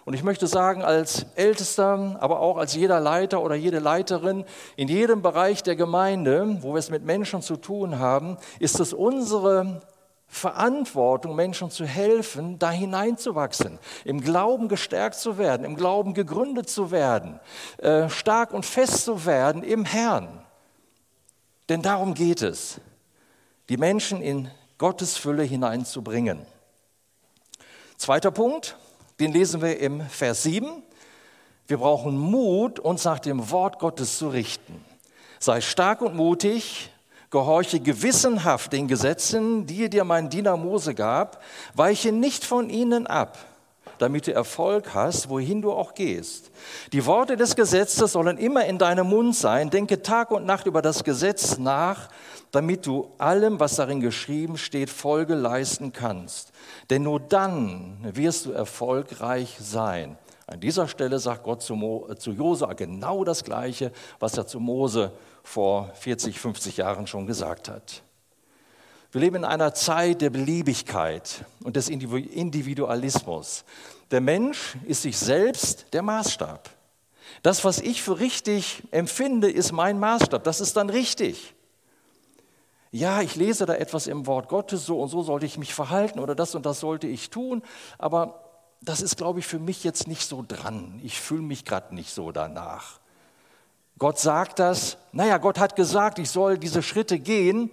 Und 0.04 0.16
ich 0.16 0.24
möchte 0.24 0.48
sagen, 0.48 0.84
als 0.84 1.26
Ältester, 1.36 2.18
aber 2.20 2.40
auch 2.40 2.58
als 2.58 2.74
jeder 2.74 3.00
Leiter 3.00 3.42
oder 3.42 3.56
jede 3.56 3.80
Leiterin 3.80 4.46
in 4.76 4.88
jedem 4.88 5.22
Bereich 5.22 5.62
der 5.62 5.76
Gemeinde, 5.76 6.58
wo 6.62 6.74
wir 6.74 6.80
es 6.80 6.90
mit 6.90 7.06
Menschen 7.06 7.42
zu 7.42 7.56
tun 7.56 8.00
haben, 8.00 8.38
ist 8.60 8.80
es 8.80 8.94
unsere 8.94 9.82
Verantwortung, 10.28 11.36
Menschen 11.36 11.70
zu 11.70 11.86
helfen, 11.86 12.58
da 12.58 12.72
hineinzuwachsen, 12.72 13.78
im 14.06 14.22
Glauben 14.22 14.70
gestärkt 14.70 15.16
zu 15.16 15.38
werden, 15.38 15.66
im 15.66 15.76
Glauben 15.76 16.14
gegründet 16.14 16.70
zu 16.70 16.90
werden, 16.90 17.40
äh, 17.78 18.10
stark 18.10 18.54
und 18.54 18.66
fest 18.66 19.04
zu 19.04 19.26
werden 19.26 19.62
im 19.62 19.84
Herrn. 19.84 20.44
Denn 21.68 21.82
darum 21.82 22.14
geht 22.14 22.42
es, 22.42 22.80
die 23.68 23.78
Menschen 23.78 24.22
in 24.22 24.50
Gottes 24.78 25.18
Fülle 25.18 25.44
hineinzubringen. 25.44 26.40
Zweiter 27.98 28.32
Punkt, 28.32 28.78
den 29.22 29.34
lesen 29.34 29.62
wir 29.62 29.80
im 29.80 30.02
Vers 30.02 30.42
7. 30.44 30.82
Wir 31.68 31.78
brauchen 31.78 32.18
Mut, 32.18 32.80
uns 32.80 33.06
nach 33.06 33.20
dem 33.20 33.52
Wort 33.52 33.78
Gottes 33.78 34.18
zu 34.18 34.30
richten. 34.30 34.84
Sei 35.40 35.62
stark 35.62 36.02
und 36.02 36.16
mutig, 36.16 36.90
gehorche 37.30 37.80
gewissenhaft 37.80 38.74
den 38.74 38.88
Gesetzen, 38.88 39.68
die 39.68 39.92
dir 39.92 40.06
mein 40.06 40.32
Diener 40.32 40.58
Mose 40.58 40.96
gab, 40.96 41.44
weiche 41.76 42.12
nicht 42.12 42.44
von 42.44 42.72
ihnen 42.72 43.06
ab. 43.06 43.38
damit 43.98 44.26
du 44.26 44.34
Erfolg 44.34 44.96
hast, 44.96 45.30
wohin 45.30 45.62
du 45.62 45.72
auch 45.72 45.94
gehst. 45.94 46.50
Die 46.92 47.06
Worte 47.06 47.38
des 47.38 47.56
Gesetzes 47.56 48.14
sollen 48.14 48.40
immer 48.40 48.66
in 48.66 48.80
deinem 48.80 49.08
Mund 49.08 49.36
sein. 49.36 49.70
Denke 49.70 50.02
Tag 50.02 50.32
und 50.32 50.44
Nacht 50.44 50.66
über 50.66 50.82
das 50.82 51.04
Gesetz 51.04 51.60
nach, 51.60 52.10
damit 52.52 52.88
du 52.88 53.12
allem, 53.20 53.60
was 53.60 53.76
darin 53.76 54.00
geschrieben 54.00 54.58
steht, 54.58 54.90
Folge 54.90 55.36
leisten 55.36 55.94
kannst. 55.94 56.51
Denn 56.92 57.04
nur 57.04 57.22
dann 57.22 57.98
wirst 58.02 58.46
du 58.46 58.52
erfolgreich 58.52 59.56
sein. 59.62 60.18
An 60.46 60.60
dieser 60.60 60.90
Stelle 60.90 61.20
sagt 61.20 61.44
Gott 61.44 61.62
zu, 61.62 61.74
Mo, 61.76 62.10
äh, 62.10 62.18
zu 62.18 62.34
Josua 62.34 62.74
genau 62.74 63.24
das 63.24 63.46
Gleiche, 63.46 63.94
was 64.20 64.38
er 64.38 64.46
zu 64.46 64.60
Mose 64.60 65.14
vor 65.42 65.90
40, 65.94 66.38
50 66.38 66.76
Jahren 66.76 67.08
schon 67.08 67.26
gesagt 67.26 67.70
hat. 67.70 68.04
Wir 69.14 69.22
leben 69.22 69.38
in 69.38 69.46
einer 69.46 69.74
Zeit 69.74 70.20
der 70.20 70.32
Beliebigkeit 70.32 71.46
und 71.64 71.78
des 71.78 71.88
Individualismus. 71.88 73.64
Der 74.12 74.20
Mensch 74.20 74.76
ist 74.86 75.04
sich 75.04 75.18
selbst 75.18 75.86
der 75.94 76.02
Maßstab. 76.02 76.70
Das, 77.42 77.64
was 77.64 77.80
ich 77.80 78.02
für 78.02 78.20
richtig 78.20 78.84
empfinde, 78.92 79.50
ist 79.50 79.72
mein 79.72 79.98
Maßstab. 79.98 80.44
Das 80.44 80.60
ist 80.60 80.76
dann 80.76 80.90
richtig. 80.90 81.56
Ja, 82.92 83.22
ich 83.22 83.38
lese 83.38 83.66
da 83.66 83.74
etwas 83.74 84.08
im 84.08 84.28
Wort 84.28 84.50
Gottes, 84.50 84.86
so 84.86 85.00
und 85.02 85.08
so 85.08 85.24
sollte 85.24 85.46
ich 85.46 85.58
mich 85.58 85.74
verhalten 85.74 86.20
oder 86.20 86.36
das 86.36 86.56
und 86.56 86.66
das 86.66 86.82
sollte 86.82 87.08
ich 87.08 87.30
tun, 87.30 87.64
aber 87.98 88.44
das 88.82 89.02
ist, 89.02 89.16
glaube 89.16 89.40
ich, 89.40 89.48
für 89.48 89.60
mich 89.60 89.84
jetzt 89.86 90.08
nicht 90.08 90.28
so 90.28 90.44
dran. 90.46 91.00
Ich 91.02 91.22
fühle 91.22 91.42
mich 91.42 91.64
gerade 91.64 91.96
nicht 91.96 92.14
so 92.14 92.32
danach. 92.34 93.00
Gott 93.98 94.20
sagt 94.20 94.60
das, 94.60 94.98
naja, 95.14 95.38
Gott 95.38 95.58
hat 95.58 95.76
gesagt, 95.76 96.20
ich 96.20 96.30
soll 96.30 96.58
diese 96.58 96.84
Schritte 96.84 97.18
gehen, 97.20 97.70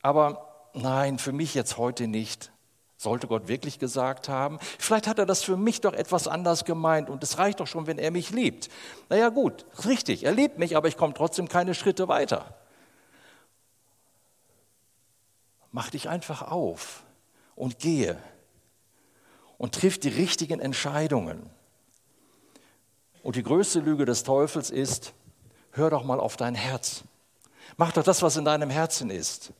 aber 0.00 0.68
nein, 0.74 1.18
für 1.18 1.32
mich 1.32 1.54
jetzt 1.54 1.76
heute 1.76 2.06
nicht. 2.06 2.52
Sollte 2.98 3.26
Gott 3.26 3.48
wirklich 3.48 3.78
gesagt 3.78 4.28
haben? 4.28 4.58
Vielleicht 4.78 5.06
hat 5.06 5.18
er 5.18 5.24
das 5.24 5.42
für 5.42 5.56
mich 5.56 5.80
doch 5.80 5.94
etwas 5.94 6.28
anders 6.28 6.66
gemeint 6.66 7.08
und 7.08 7.24
es 7.24 7.38
reicht 7.38 7.58
doch 7.58 7.66
schon, 7.66 7.86
wenn 7.86 7.98
er 7.98 8.10
mich 8.10 8.30
liebt. 8.30 8.68
Naja 9.08 9.30
gut, 9.30 9.64
richtig, 9.86 10.24
er 10.24 10.32
liebt 10.32 10.58
mich, 10.58 10.76
aber 10.76 10.86
ich 10.86 10.98
komme 10.98 11.14
trotzdem 11.14 11.48
keine 11.48 11.74
Schritte 11.74 12.06
weiter. 12.06 12.54
Mach 15.72 15.90
dich 15.90 16.08
einfach 16.08 16.42
auf 16.42 17.04
und 17.54 17.78
gehe 17.78 18.16
und 19.58 19.74
trifft 19.74 20.04
die 20.04 20.08
richtigen 20.08 20.60
Entscheidungen. 20.60 21.48
Und 23.22 23.36
die 23.36 23.42
größte 23.42 23.80
Lüge 23.80 24.04
des 24.04 24.24
Teufels 24.24 24.70
ist, 24.70 25.12
hör 25.72 25.90
doch 25.90 26.04
mal 26.04 26.18
auf 26.18 26.36
dein 26.36 26.54
Herz. 26.54 27.04
Mach 27.76 27.92
doch 27.92 28.02
das, 28.02 28.22
was 28.22 28.36
in 28.36 28.44
deinem 28.44 28.70
Herzen 28.70 29.10
ist. 29.10 29.52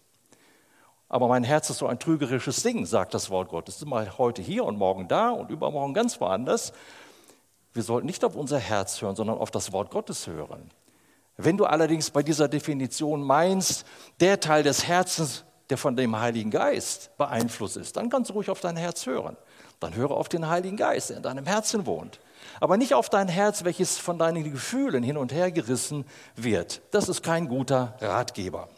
Aber 1.09 1.29
mein 1.29 1.45
Herz 1.45 1.69
ist 1.71 1.79
so 1.79 1.87
ein 1.87 1.99
trügerisches 1.99 2.62
Ding, 2.62 2.87
sagt 2.87 3.14
das 3.14 3.31
Wort 3.31 3.49
Gottes. 3.49 3.76
Es 3.76 3.83
ist 3.83 3.88
mal 3.88 4.17
heute 4.17 4.43
hier 4.43 4.64
und 4.64 4.79
morgen 4.79 5.09
da 5.09 5.31
und 5.31 5.50
übermorgen 5.50 5.93
ganz 5.93 6.21
woanders. 6.21 6.73
Wir 7.73 7.83
sollten 7.83 8.07
nicht 8.07 8.25
auf 8.25 8.37
unser 8.37 8.59
Herz 8.59 9.02
hören, 9.02 9.17
sondern 9.17 9.38
auf 9.38 9.50
das 9.50 9.73
Wort 9.73 9.90
Gottes 9.90 10.26
hören. 10.26 10.71
Wenn 11.37 11.57
du 11.57 11.64
allerdings 11.64 12.11
bei 12.11 12.23
dieser 12.23 12.49
Definition 12.49 13.23
meinst, 13.23 13.85
der 14.21 14.40
Teil 14.40 14.62
des 14.62 14.87
Herzens, 14.87 15.45
der 15.71 15.79
von 15.79 15.97
dem 15.97 16.19
Heiligen 16.19 16.50
Geist 16.50 17.17
beeinflusst 17.17 17.77
ist, 17.77 17.97
dann 17.97 18.11
kannst 18.11 18.31
du 18.31 18.35
ruhig 18.35 18.50
auf 18.50 18.61
dein 18.61 18.77
Herz 18.77 19.07
hören. 19.07 19.37
Dann 19.79 19.95
höre 19.95 20.11
auf 20.11 20.29
den 20.29 20.49
Heiligen 20.49 20.77
Geist, 20.77 21.11
der 21.11 21.19
in 21.19 21.23
deinem 21.23 21.47
Herzen 21.47 21.87
wohnt. 21.87 22.21
Aber 22.61 22.77
nicht 22.77 22.95
auf 22.95 23.09
dein 23.09 23.29
Herz, 23.29 23.65
welches 23.65 23.99
von 23.99 24.19
deinen 24.19 24.45
Gefühlen 24.50 25.03
hin 25.03 25.17
und 25.17 25.33
her 25.33 25.50
gerissen 25.50 26.05
wird. 26.37 26.83
Das 26.91 27.09
ist 27.09 27.23
kein 27.23 27.49
guter 27.49 27.97
Ratgeber. 28.00 28.69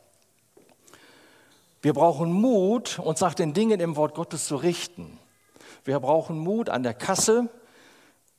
Wir 1.81 1.95
brauchen 1.95 2.33
Mut, 2.33 3.01
uns 3.01 3.21
nach 3.21 3.35
den 3.35 3.55
Dingen 3.55 3.81
im 3.81 3.97
Wort 3.97 4.15
Gottes 4.15 4.47
zu 4.47 4.57
richten. 4.57 5.19
Wir 5.85 5.99
brauchen 5.99 6.39
Mut 6.39 6.69
an 6.69 6.85
der 6.85 6.95
Kasse, 6.95 7.49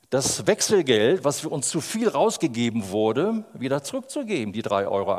das 0.09 0.47
Wechselgeld, 0.47 1.25
was 1.25 1.41
für 1.41 1.49
uns 1.49 1.67
zu 1.67 1.81
viel 1.81 2.07
rausgegeben 2.07 2.91
wurde, 2.91 3.43
wieder 3.53 3.83
zurückzugeben, 3.83 4.53
die 4.53 4.63
3,80 4.63 4.87
Euro 4.87 5.11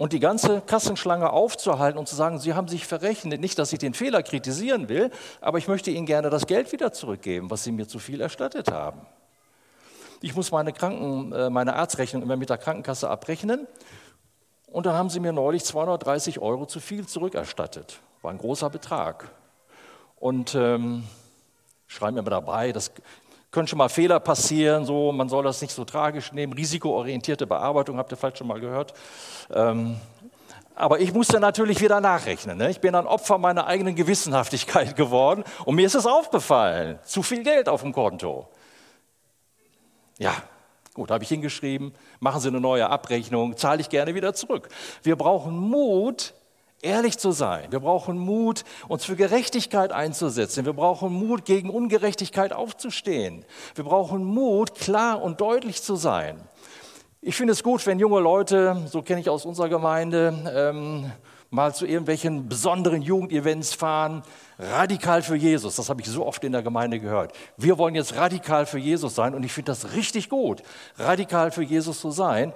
und 0.00 0.14
die 0.14 0.18
ganze 0.18 0.62
Kassenschlange 0.62 1.30
aufzuhalten 1.30 1.98
und 1.98 2.08
zu 2.08 2.16
sagen, 2.16 2.38
Sie 2.38 2.54
haben 2.54 2.68
sich 2.68 2.86
verrechnet. 2.86 3.38
Nicht, 3.38 3.58
dass 3.58 3.70
ich 3.74 3.80
den 3.80 3.92
Fehler 3.92 4.22
kritisieren 4.22 4.88
will, 4.88 5.10
aber 5.42 5.58
ich 5.58 5.68
möchte 5.68 5.90
Ihnen 5.90 6.06
gerne 6.06 6.30
das 6.30 6.46
Geld 6.46 6.72
wieder 6.72 6.94
zurückgeben, 6.94 7.50
was 7.50 7.64
Sie 7.64 7.70
mir 7.70 7.86
zu 7.86 7.98
viel 7.98 8.22
erstattet 8.22 8.70
haben. 8.70 9.02
Ich 10.22 10.34
muss 10.34 10.52
meine, 10.52 10.72
Kranken, 10.72 11.32
äh, 11.32 11.50
meine 11.50 11.74
Arztrechnung 11.74 12.22
immer 12.22 12.38
mit 12.38 12.48
der 12.48 12.56
Krankenkasse 12.56 13.10
abrechnen. 13.10 13.66
Und 14.68 14.86
dann 14.86 14.94
haben 14.94 15.10
sie 15.10 15.20
mir 15.20 15.34
neulich 15.34 15.66
230 15.66 16.38
Euro 16.38 16.64
zu 16.64 16.80
viel 16.80 17.06
zurückerstattet. 17.06 18.00
War 18.22 18.30
ein 18.30 18.38
großer 18.38 18.70
Betrag. 18.70 19.30
Und 20.16 20.54
ähm, 20.54 21.04
schreiben 21.86 22.16
immer 22.16 22.30
dabei, 22.30 22.72
das 22.72 22.90
können 23.50 23.66
schon 23.66 23.78
mal 23.78 23.88
Fehler 23.88 24.20
passieren, 24.20 24.84
so, 24.84 25.12
man 25.12 25.28
soll 25.28 25.44
das 25.44 25.60
nicht 25.60 25.74
so 25.74 25.84
tragisch 25.84 26.32
nehmen. 26.32 26.52
Risikoorientierte 26.52 27.46
Bearbeitung, 27.46 27.98
habt 27.98 28.12
ihr 28.12 28.16
vielleicht 28.16 28.38
schon 28.38 28.46
mal 28.46 28.60
gehört. 28.60 28.94
Ähm, 29.52 29.96
aber 30.76 31.00
ich 31.00 31.12
musste 31.12 31.40
natürlich 31.40 31.80
wieder 31.80 32.00
nachrechnen. 32.00 32.56
Ne? 32.56 32.70
Ich 32.70 32.80
bin 32.80 32.94
ein 32.94 33.06
Opfer 33.06 33.38
meiner 33.38 33.66
eigenen 33.66 33.94
Gewissenhaftigkeit 33.96 34.96
geworden 34.96 35.44
und 35.64 35.74
mir 35.74 35.86
ist 35.86 35.94
es 35.94 36.06
aufgefallen, 36.06 36.98
zu 37.04 37.22
viel 37.22 37.42
Geld 37.42 37.68
auf 37.68 37.82
dem 37.82 37.92
Konto. 37.92 38.48
Ja, 40.18 40.34
gut, 40.94 41.10
habe 41.10 41.24
ich 41.24 41.28
hingeschrieben, 41.28 41.92
machen 42.20 42.40
Sie 42.40 42.48
eine 42.48 42.60
neue 42.60 42.88
Abrechnung, 42.88 43.56
zahle 43.56 43.80
ich 43.80 43.88
gerne 43.88 44.14
wieder 44.14 44.32
zurück. 44.32 44.68
Wir 45.02 45.16
brauchen 45.16 45.56
Mut, 45.56 46.34
ehrlich 46.82 47.18
zu 47.18 47.32
sein. 47.32 47.66
Wir 47.70 47.80
brauchen 47.80 48.18
Mut, 48.18 48.64
uns 48.88 49.04
für 49.04 49.16
Gerechtigkeit 49.16 49.92
einzusetzen. 49.92 50.64
Wir 50.64 50.72
brauchen 50.72 51.12
Mut, 51.12 51.44
gegen 51.44 51.70
Ungerechtigkeit 51.70 52.52
aufzustehen. 52.52 53.44
Wir 53.74 53.84
brauchen 53.84 54.24
Mut, 54.24 54.74
klar 54.74 55.22
und 55.22 55.40
deutlich 55.40 55.82
zu 55.82 55.96
sein. 55.96 56.40
Ich 57.22 57.36
finde 57.36 57.52
es 57.52 57.62
gut, 57.62 57.86
wenn 57.86 57.98
junge 57.98 58.20
Leute, 58.20 58.82
so 58.86 59.02
kenne 59.02 59.20
ich 59.20 59.28
aus 59.28 59.44
unserer 59.44 59.68
Gemeinde, 59.68 60.34
ähm, 60.54 61.12
mal 61.50 61.74
zu 61.74 61.84
irgendwelchen 61.84 62.48
besonderen 62.48 63.02
Jugendevents 63.02 63.74
fahren, 63.74 64.22
radikal 64.58 65.22
für 65.22 65.34
Jesus. 65.34 65.76
Das 65.76 65.90
habe 65.90 66.00
ich 66.00 66.06
so 66.06 66.24
oft 66.24 66.42
in 66.44 66.52
der 66.52 66.62
Gemeinde 66.62 67.00
gehört. 67.00 67.32
Wir 67.56 67.76
wollen 67.76 67.94
jetzt 67.94 68.16
radikal 68.16 68.66
für 68.66 68.78
Jesus 68.78 69.16
sein 69.16 69.34
und 69.34 69.42
ich 69.42 69.52
finde 69.52 69.72
das 69.72 69.94
richtig 69.94 70.28
gut, 70.28 70.62
radikal 70.96 71.50
für 71.50 71.62
Jesus 71.62 72.00
zu 72.00 72.10
sein. 72.10 72.52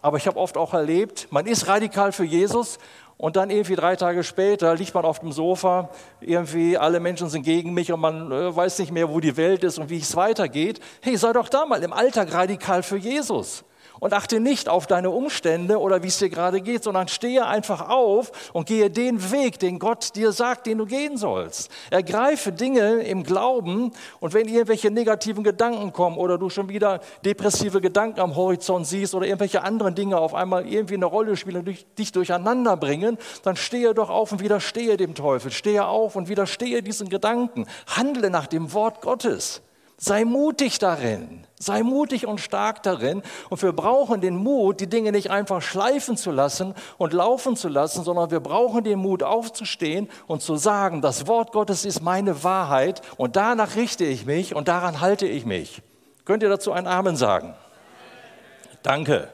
Aber 0.00 0.16
ich 0.16 0.26
habe 0.26 0.38
oft 0.38 0.56
auch 0.56 0.74
erlebt, 0.74 1.28
man 1.30 1.46
ist 1.46 1.68
radikal 1.68 2.10
für 2.10 2.24
Jesus 2.24 2.78
und 3.16 3.36
dann 3.36 3.50
irgendwie 3.50 3.76
drei 3.76 3.96
Tage 3.96 4.24
später 4.24 4.74
liegt 4.74 4.94
man 4.94 5.04
auf 5.04 5.20
dem 5.20 5.32
Sofa, 5.32 5.90
irgendwie 6.20 6.76
alle 6.76 7.00
Menschen 7.00 7.28
sind 7.28 7.42
gegen 7.42 7.72
mich 7.74 7.92
und 7.92 8.00
man 8.00 8.30
äh, 8.32 8.54
weiß 8.54 8.78
nicht 8.80 8.92
mehr, 8.92 9.08
wo 9.08 9.20
die 9.20 9.36
Welt 9.36 9.64
ist 9.64 9.78
und 9.78 9.90
wie 9.90 9.98
es 9.98 10.16
weitergeht. 10.16 10.80
Hey, 11.00 11.16
sei 11.16 11.32
doch 11.32 11.48
da 11.48 11.66
mal 11.66 11.82
im 11.82 11.92
Alltag 11.92 12.32
radikal 12.32 12.82
für 12.82 12.96
Jesus 12.96 13.64
und 14.02 14.14
achte 14.14 14.40
nicht 14.40 14.68
auf 14.68 14.88
deine 14.88 15.10
Umstände 15.10 15.78
oder 15.78 16.02
wie 16.02 16.08
es 16.08 16.18
dir 16.18 16.28
gerade 16.28 16.60
geht, 16.60 16.82
sondern 16.82 17.06
stehe 17.06 17.46
einfach 17.46 17.88
auf 17.88 18.50
und 18.52 18.66
gehe 18.66 18.90
den 18.90 19.30
Weg, 19.30 19.60
den 19.60 19.78
Gott 19.78 20.16
dir 20.16 20.32
sagt, 20.32 20.66
den 20.66 20.78
du 20.78 20.86
gehen 20.86 21.16
sollst. 21.16 21.70
Ergreife 21.88 22.50
Dinge 22.50 23.02
im 23.02 23.22
Glauben 23.22 23.92
und 24.18 24.34
wenn 24.34 24.48
irgendwelche 24.48 24.90
negativen 24.90 25.44
Gedanken 25.44 25.92
kommen 25.92 26.16
oder 26.16 26.36
du 26.36 26.50
schon 26.50 26.68
wieder 26.68 26.98
depressive 27.24 27.80
Gedanken 27.80 28.18
am 28.18 28.34
Horizont 28.34 28.88
siehst 28.88 29.14
oder 29.14 29.26
irgendwelche 29.26 29.62
anderen 29.62 29.94
Dinge 29.94 30.18
auf 30.18 30.34
einmal 30.34 30.66
irgendwie 30.66 30.94
eine 30.94 31.06
Rolle 31.06 31.36
spielen 31.36 31.64
und 31.64 31.96
dich 31.96 32.10
durcheinander 32.10 32.76
bringen, 32.76 33.18
dann 33.44 33.54
stehe 33.54 33.94
doch 33.94 34.10
auf 34.10 34.32
und 34.32 34.42
widerstehe 34.42 34.96
dem 34.96 35.14
Teufel. 35.14 35.52
Stehe 35.52 35.86
auf 35.86 36.16
und 36.16 36.28
widerstehe 36.28 36.82
diesen 36.82 37.08
Gedanken. 37.08 37.68
Handle 37.86 38.30
nach 38.30 38.48
dem 38.48 38.72
Wort 38.72 39.00
Gottes. 39.00 39.62
Sei 39.96 40.24
mutig 40.24 40.80
darin. 40.80 41.46
Sei 41.62 41.84
mutig 41.84 42.26
und 42.26 42.40
stark 42.40 42.82
darin. 42.82 43.22
Und 43.48 43.62
wir 43.62 43.72
brauchen 43.72 44.20
den 44.20 44.34
Mut, 44.34 44.80
die 44.80 44.88
Dinge 44.88 45.12
nicht 45.12 45.30
einfach 45.30 45.62
schleifen 45.62 46.16
zu 46.16 46.32
lassen 46.32 46.74
und 46.98 47.12
laufen 47.12 47.54
zu 47.54 47.68
lassen, 47.68 48.02
sondern 48.02 48.32
wir 48.32 48.40
brauchen 48.40 48.82
den 48.82 48.98
Mut, 48.98 49.22
aufzustehen 49.22 50.08
und 50.26 50.42
zu 50.42 50.56
sagen, 50.56 51.02
das 51.02 51.28
Wort 51.28 51.52
Gottes 51.52 51.84
ist 51.84 52.02
meine 52.02 52.42
Wahrheit 52.42 53.00
und 53.16 53.36
danach 53.36 53.76
richte 53.76 54.04
ich 54.04 54.26
mich 54.26 54.56
und 54.56 54.66
daran 54.66 55.00
halte 55.00 55.28
ich 55.28 55.46
mich. 55.46 55.82
Könnt 56.24 56.42
ihr 56.42 56.48
dazu 56.48 56.72
ein 56.72 56.88
Amen 56.88 57.14
sagen? 57.14 57.54
Danke. 58.82 59.28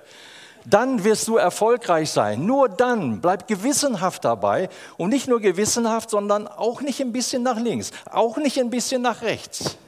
Dann 0.67 1.05
wirst 1.05 1.29
du 1.29 1.39
erfolgreich 1.39 2.11
sein. 2.11 2.45
Nur 2.45 2.69
dann 2.69 3.23
bleib 3.23 3.49
gewissenhaft 3.49 4.27
dabei 4.27 4.69
und 4.99 5.09
nicht 5.09 5.29
nur 5.29 5.41
gewissenhaft, 5.41 6.11
sondern 6.11 6.47
auch 6.47 6.83
nicht 6.83 7.01
ein 7.01 7.13
bisschen 7.13 7.43
nach 7.43 7.59
links, 7.59 7.91
auch 8.11 8.37
nicht 8.37 8.59
ein 8.61 8.69
bisschen 8.69 9.01
nach 9.01 9.23
rechts. 9.23 9.79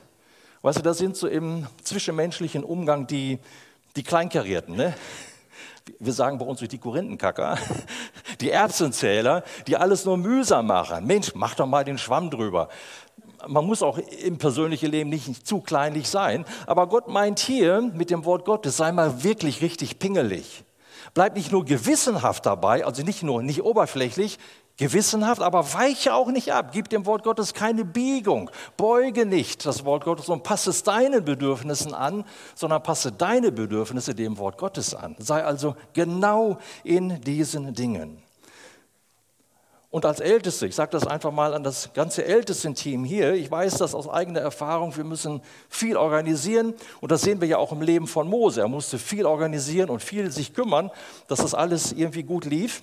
Weißt 0.62 0.76
du, 0.76 0.82
das 0.82 0.98
sind 0.98 1.16
so 1.16 1.26
im 1.26 1.66
zwischenmenschlichen 1.82 2.64
Umgang 2.64 3.06
die, 3.06 3.38
die 3.96 4.02
Kleinkarierten. 4.02 4.76
Ne? 4.76 4.94
Wir 5.98 6.12
sagen 6.12 6.36
bei 6.36 6.44
uns 6.44 6.60
die 6.60 6.76
Korinthenkacker, 6.76 7.56
die 8.42 8.50
Erbsenzähler, 8.50 9.42
die 9.66 9.78
alles 9.78 10.04
nur 10.04 10.18
mühsam 10.18 10.66
machen. 10.66 11.06
Mensch, 11.06 11.32
mach 11.34 11.54
doch 11.54 11.66
mal 11.66 11.82
den 11.82 11.96
Schwamm 11.96 12.28
drüber. 12.28 12.68
Man 13.48 13.64
muss 13.64 13.82
auch 13.82 13.96
im 13.96 14.36
persönlichen 14.36 14.90
Leben 14.90 15.08
nicht 15.08 15.46
zu 15.46 15.62
kleinlich 15.62 16.10
sein. 16.10 16.44
Aber 16.66 16.88
Gott 16.88 17.08
meint 17.08 17.38
hier 17.38 17.80
mit 17.80 18.10
dem 18.10 18.26
Wort 18.26 18.44
Gottes, 18.44 18.76
sei 18.76 18.92
mal 18.92 19.24
wirklich 19.24 19.62
richtig 19.62 19.98
pingelig. 19.98 20.64
Bleib 21.14 21.36
nicht 21.36 21.52
nur 21.52 21.64
gewissenhaft 21.64 22.44
dabei, 22.44 22.84
also 22.84 23.02
nicht 23.02 23.22
nur 23.22 23.42
nicht 23.42 23.62
oberflächlich, 23.62 24.38
gewissenhaft, 24.80 25.42
aber 25.42 25.74
weiche 25.74 26.14
auch 26.14 26.28
nicht 26.28 26.52
ab. 26.52 26.70
Gib 26.72 26.88
dem 26.88 27.04
Wort 27.04 27.22
Gottes 27.22 27.52
keine 27.52 27.84
Biegung. 27.84 28.50
Beuge 28.78 29.26
nicht 29.26 29.66
das 29.66 29.84
Wort 29.84 30.04
Gottes 30.04 30.30
und 30.30 30.42
passe 30.42 30.70
es 30.70 30.82
deinen 30.82 31.22
Bedürfnissen 31.22 31.92
an, 31.92 32.24
sondern 32.54 32.82
passe 32.82 33.12
deine 33.12 33.52
Bedürfnisse 33.52 34.14
dem 34.14 34.38
Wort 34.38 34.56
Gottes 34.56 34.94
an. 34.94 35.16
Sei 35.18 35.44
also 35.44 35.76
genau 35.92 36.56
in 36.82 37.20
diesen 37.20 37.74
Dingen. 37.74 38.22
Und 39.90 40.06
als 40.06 40.20
Älteste, 40.20 40.66
ich 40.66 40.74
sage 40.74 40.92
das 40.92 41.06
einfach 41.06 41.32
mal 41.32 41.52
an 41.52 41.62
das 41.62 41.92
ganze 41.92 42.24
Ältestenteam 42.24 43.04
hier, 43.04 43.34
ich 43.34 43.50
weiß 43.50 43.76
das 43.78 43.94
aus 43.94 44.08
eigener 44.08 44.40
Erfahrung, 44.40 44.96
wir 44.96 45.04
müssen 45.04 45.42
viel 45.68 45.96
organisieren 45.96 46.74
und 47.00 47.10
das 47.12 47.20
sehen 47.20 47.40
wir 47.42 47.48
ja 47.48 47.58
auch 47.58 47.72
im 47.72 47.82
Leben 47.82 48.06
von 48.06 48.28
Mose. 48.28 48.62
Er 48.62 48.68
musste 48.68 48.98
viel 48.98 49.26
organisieren 49.26 49.90
und 49.90 50.00
viel 50.02 50.30
sich 50.30 50.54
kümmern, 50.54 50.90
dass 51.26 51.40
das 51.40 51.54
alles 51.54 51.92
irgendwie 51.92 52.22
gut 52.22 52.46
lief. 52.46 52.82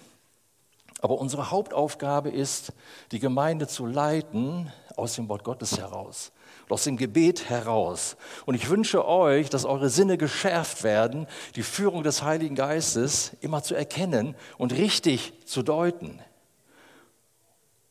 Aber 0.99 1.19
unsere 1.19 1.51
Hauptaufgabe 1.51 2.29
ist, 2.29 2.73
die 3.11 3.19
Gemeinde 3.19 3.67
zu 3.67 3.85
leiten 3.85 4.71
aus 4.95 5.15
dem 5.15 5.29
Wort 5.29 5.43
Gottes 5.43 5.77
heraus, 5.77 6.31
aus 6.69 6.85
dem 6.85 6.97
Gebet 6.97 7.49
heraus. 7.49 8.17
Und 8.45 8.55
ich 8.55 8.69
wünsche 8.69 9.07
euch, 9.07 9.49
dass 9.49 9.65
eure 9.65 9.89
Sinne 9.89 10.17
geschärft 10.17 10.83
werden, 10.83 11.27
die 11.55 11.61
Führung 11.61 12.01
des 12.03 12.23
Heiligen 12.23 12.55
Geistes 12.55 13.33
immer 13.41 13.61
zu 13.61 13.75
erkennen 13.75 14.35
und 14.57 14.73
richtig 14.73 15.33
zu 15.45 15.61
deuten. 15.61 16.19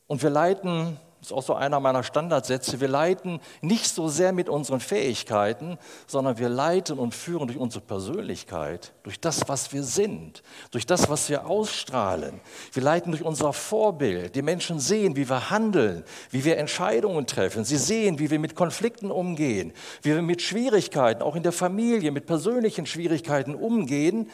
Und 0.08 0.22
wir 0.22 0.30
leiten, 0.30 0.98
ist 1.26 1.32
auch 1.32 1.42
so 1.42 1.54
einer 1.54 1.80
meiner 1.80 2.04
Standardsätze, 2.04 2.80
wir 2.80 2.88
leiten 2.88 3.40
nicht 3.60 3.86
so 3.86 4.08
sehr 4.08 4.32
mit 4.32 4.48
unseren 4.48 4.78
Fähigkeiten, 4.78 5.76
sondern 6.06 6.38
wir 6.38 6.48
leiten 6.48 6.98
und 6.98 7.14
führen 7.14 7.48
durch 7.48 7.58
unsere 7.58 7.84
Persönlichkeit, 7.84 8.92
durch 9.02 9.18
das, 9.18 9.48
was 9.48 9.72
wir 9.72 9.82
sind, 9.82 10.44
durch 10.70 10.86
das, 10.86 11.10
was 11.10 11.28
wir 11.28 11.46
ausstrahlen. 11.46 12.40
Wir 12.72 12.82
leiten 12.82 13.10
durch 13.10 13.24
unser 13.24 13.52
Vorbild. 13.52 14.36
Die 14.36 14.42
Menschen 14.42 14.78
sehen, 14.78 15.16
wie 15.16 15.28
wir 15.28 15.50
handeln, 15.50 16.04
wie 16.30 16.44
wir 16.44 16.58
Entscheidungen 16.58 17.26
treffen. 17.26 17.64
Sie 17.64 17.76
sehen, 17.76 18.20
wie 18.20 18.30
wir 18.30 18.38
mit 18.38 18.54
Konflikten 18.54 19.10
umgehen, 19.10 19.72
wie 20.02 20.14
wir 20.14 20.22
mit 20.22 20.42
Schwierigkeiten, 20.42 21.22
auch 21.22 21.34
in 21.34 21.42
der 21.42 21.52
Familie, 21.52 22.12
mit 22.12 22.26
persönlichen 22.26 22.86
Schwierigkeiten 22.86 23.56
umgehen. 23.56 24.30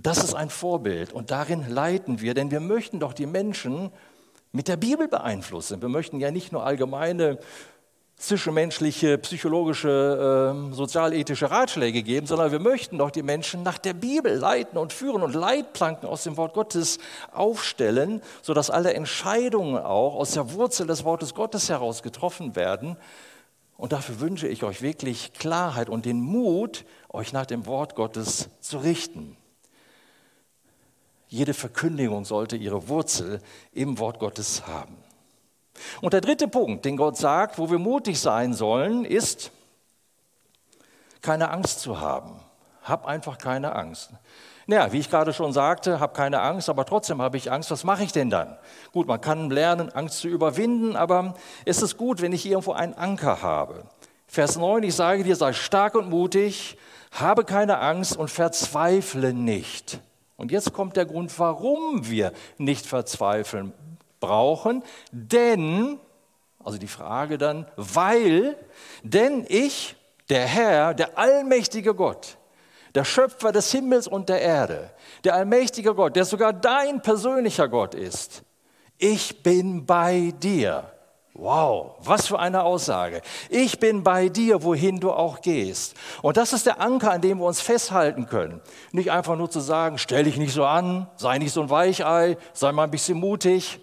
Das 0.00 0.22
ist 0.22 0.34
ein 0.34 0.50
Vorbild 0.50 1.12
und 1.12 1.32
darin 1.32 1.68
leiten 1.68 2.20
wir, 2.20 2.32
denn 2.34 2.50
wir 2.50 2.60
möchten 2.60 3.00
doch 3.00 3.12
die 3.12 3.26
Menschen 3.26 3.90
mit 4.52 4.68
der 4.68 4.76
Bibel 4.76 5.08
beeinflussen. 5.08 5.80
Wir 5.80 5.88
möchten 5.88 6.20
ja 6.20 6.30
nicht 6.30 6.52
nur 6.52 6.64
allgemeine 6.64 7.38
zwischenmenschliche, 8.16 9.18
psychologische, 9.18 10.54
äh, 10.70 10.74
sozialethische 10.74 11.50
Ratschläge 11.50 12.04
geben, 12.04 12.26
sondern 12.26 12.52
wir 12.52 12.60
möchten 12.60 12.98
doch 12.98 13.10
die 13.10 13.22
Menschen 13.22 13.64
nach 13.64 13.78
der 13.78 13.94
Bibel 13.94 14.32
leiten 14.36 14.78
und 14.78 14.92
führen 14.92 15.22
und 15.22 15.34
Leitplanken 15.34 16.08
aus 16.08 16.22
dem 16.22 16.36
Wort 16.36 16.54
Gottes 16.54 16.98
aufstellen, 17.32 18.22
sodass 18.42 18.70
alle 18.70 18.94
Entscheidungen 18.94 19.76
auch 19.76 20.14
aus 20.14 20.32
der 20.32 20.52
Wurzel 20.52 20.86
des 20.86 21.04
Wortes 21.04 21.34
Gottes 21.34 21.68
heraus 21.68 22.04
getroffen 22.04 22.54
werden. 22.54 22.96
Und 23.76 23.90
dafür 23.90 24.20
wünsche 24.20 24.46
ich 24.46 24.62
euch 24.62 24.82
wirklich 24.82 25.32
Klarheit 25.32 25.88
und 25.88 26.04
den 26.04 26.20
Mut, 26.20 26.84
euch 27.08 27.32
nach 27.32 27.46
dem 27.46 27.66
Wort 27.66 27.96
Gottes 27.96 28.50
zu 28.60 28.78
richten. 28.78 29.36
Jede 31.32 31.54
Verkündigung 31.54 32.26
sollte 32.26 32.56
ihre 32.56 32.88
Wurzel 32.88 33.40
im 33.72 33.98
Wort 33.98 34.18
Gottes 34.18 34.66
haben. 34.66 34.98
Und 36.02 36.12
der 36.12 36.20
dritte 36.20 36.46
Punkt, 36.46 36.84
den 36.84 36.98
Gott 36.98 37.16
sagt, 37.16 37.56
wo 37.56 37.70
wir 37.70 37.78
mutig 37.78 38.20
sein 38.20 38.52
sollen, 38.52 39.06
ist, 39.06 39.50
keine 41.22 41.50
Angst 41.50 41.80
zu 41.80 42.02
haben. 42.02 42.38
Hab 42.82 43.06
einfach 43.06 43.38
keine 43.38 43.74
Angst. 43.74 44.10
Naja, 44.66 44.92
wie 44.92 44.98
ich 44.98 45.08
gerade 45.08 45.32
schon 45.32 45.54
sagte, 45.54 46.00
hab 46.00 46.12
keine 46.12 46.42
Angst, 46.42 46.68
aber 46.68 46.84
trotzdem 46.84 47.22
habe 47.22 47.38
ich 47.38 47.50
Angst. 47.50 47.70
Was 47.70 47.82
mache 47.82 48.04
ich 48.04 48.12
denn 48.12 48.28
dann? 48.28 48.58
Gut, 48.92 49.06
man 49.06 49.22
kann 49.22 49.48
lernen, 49.48 49.90
Angst 49.90 50.18
zu 50.18 50.28
überwinden, 50.28 50.96
aber 50.96 51.34
es 51.64 51.80
ist 51.80 51.96
gut, 51.96 52.20
wenn 52.20 52.34
ich 52.34 52.44
irgendwo 52.44 52.72
einen 52.72 52.92
Anker 52.92 53.40
habe. 53.40 53.84
Vers 54.26 54.58
9, 54.58 54.82
ich 54.82 54.94
sage 54.94 55.24
dir, 55.24 55.36
sei 55.36 55.54
stark 55.54 55.94
und 55.94 56.10
mutig, 56.10 56.76
habe 57.10 57.44
keine 57.44 57.78
Angst 57.78 58.18
und 58.18 58.30
verzweifle 58.30 59.32
nicht. 59.32 59.98
Und 60.42 60.50
jetzt 60.50 60.72
kommt 60.72 60.96
der 60.96 61.06
Grund, 61.06 61.38
warum 61.38 62.10
wir 62.10 62.32
nicht 62.58 62.84
verzweifeln 62.84 63.72
brauchen. 64.18 64.82
Denn, 65.12 66.00
also 66.64 66.78
die 66.78 66.88
Frage 66.88 67.38
dann, 67.38 67.64
weil, 67.76 68.56
denn 69.04 69.46
ich, 69.48 69.94
der 70.30 70.44
Herr, 70.44 70.94
der 70.94 71.16
allmächtige 71.16 71.94
Gott, 71.94 72.38
der 72.96 73.04
Schöpfer 73.04 73.52
des 73.52 73.70
Himmels 73.70 74.08
und 74.08 74.28
der 74.28 74.40
Erde, 74.40 74.90
der 75.22 75.36
allmächtige 75.36 75.94
Gott, 75.94 76.16
der 76.16 76.24
sogar 76.24 76.52
dein 76.52 77.00
persönlicher 77.02 77.68
Gott 77.68 77.94
ist, 77.94 78.42
ich 78.98 79.44
bin 79.44 79.86
bei 79.86 80.34
dir. 80.42 80.92
Wow, 81.34 81.94
was 82.00 82.26
für 82.26 82.38
eine 82.38 82.62
Aussage. 82.62 83.22
Ich 83.48 83.80
bin 83.80 84.02
bei 84.02 84.28
dir, 84.28 84.64
wohin 84.64 85.00
du 85.00 85.10
auch 85.10 85.40
gehst. 85.40 85.94
Und 86.20 86.36
das 86.36 86.52
ist 86.52 86.66
der 86.66 86.78
Anker, 86.78 87.10
an 87.10 87.22
dem 87.22 87.38
wir 87.38 87.46
uns 87.46 87.62
festhalten 87.62 88.26
können. 88.26 88.60
Nicht 88.92 89.10
einfach 89.10 89.36
nur 89.36 89.50
zu 89.50 89.60
sagen, 89.60 89.96
stell 89.96 90.24
dich 90.24 90.36
nicht 90.36 90.52
so 90.52 90.66
an, 90.66 91.08
sei 91.16 91.38
nicht 91.38 91.52
so 91.52 91.62
ein 91.62 91.70
Weichei, 91.70 92.36
sei 92.52 92.72
mal 92.72 92.84
ein 92.84 92.90
bisschen 92.90 93.18
mutig. 93.18 93.80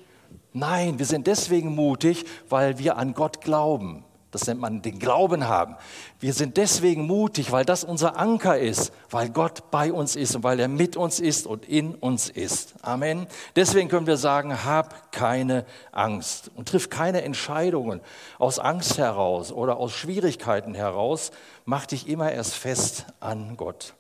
Nein, 0.54 1.00
wir 1.00 1.08
sind 1.08 1.26
deswegen 1.26 1.74
mutig, 1.74 2.26
weil 2.50 2.78
wir 2.78 2.98
an 2.98 3.16
Gott 3.16 3.42
glauben. 3.42 4.06
Das 4.32 4.46
nennt 4.46 4.62
man 4.62 4.84
den 4.84 5.00
Glauben 5.00 5.48
haben. 5.48 5.76
Wir 6.20 6.34
sind 6.34 6.58
deswegen 6.58 7.08
mutig, 7.08 7.52
weil 7.52 7.66
das 7.66 7.84
unser 7.84 8.18
Anker 8.18 8.60
ist, 8.60 8.94
weil 9.10 9.30
Gott 9.30 9.72
bei 9.72 9.92
uns 9.92 10.16
ist 10.16 10.36
und 10.36 10.44
weil 10.44 10.60
er 10.60 10.68
mit 10.68 10.96
uns 10.96 11.20
ist 11.20 11.48
und 11.48 11.68
in 11.68 11.96
uns 11.96 12.30
ist. 12.30 12.76
Amen. 12.84 13.26
Deswegen 13.56 13.90
können 13.90 14.06
wir 14.06 14.18
sagen, 14.18 14.64
hab 14.64 15.12
keine 15.12 15.66
Angst 15.92 16.52
und 16.56 16.70
triff 16.70 16.92
keine 16.92 17.24
Entscheidungen 17.24 18.02
aus 18.38 18.60
Angst 18.60 19.00
heraus 19.00 19.52
oder 19.52 19.78
aus 19.78 19.94
Schwierigkeiten 19.94 20.76
heraus. 20.76 21.32
Mach 21.66 21.88
dich 21.88 22.08
immer 22.08 22.32
erst 22.32 22.54
fest 22.54 23.06
an 23.20 23.58
Gott. 23.58 23.96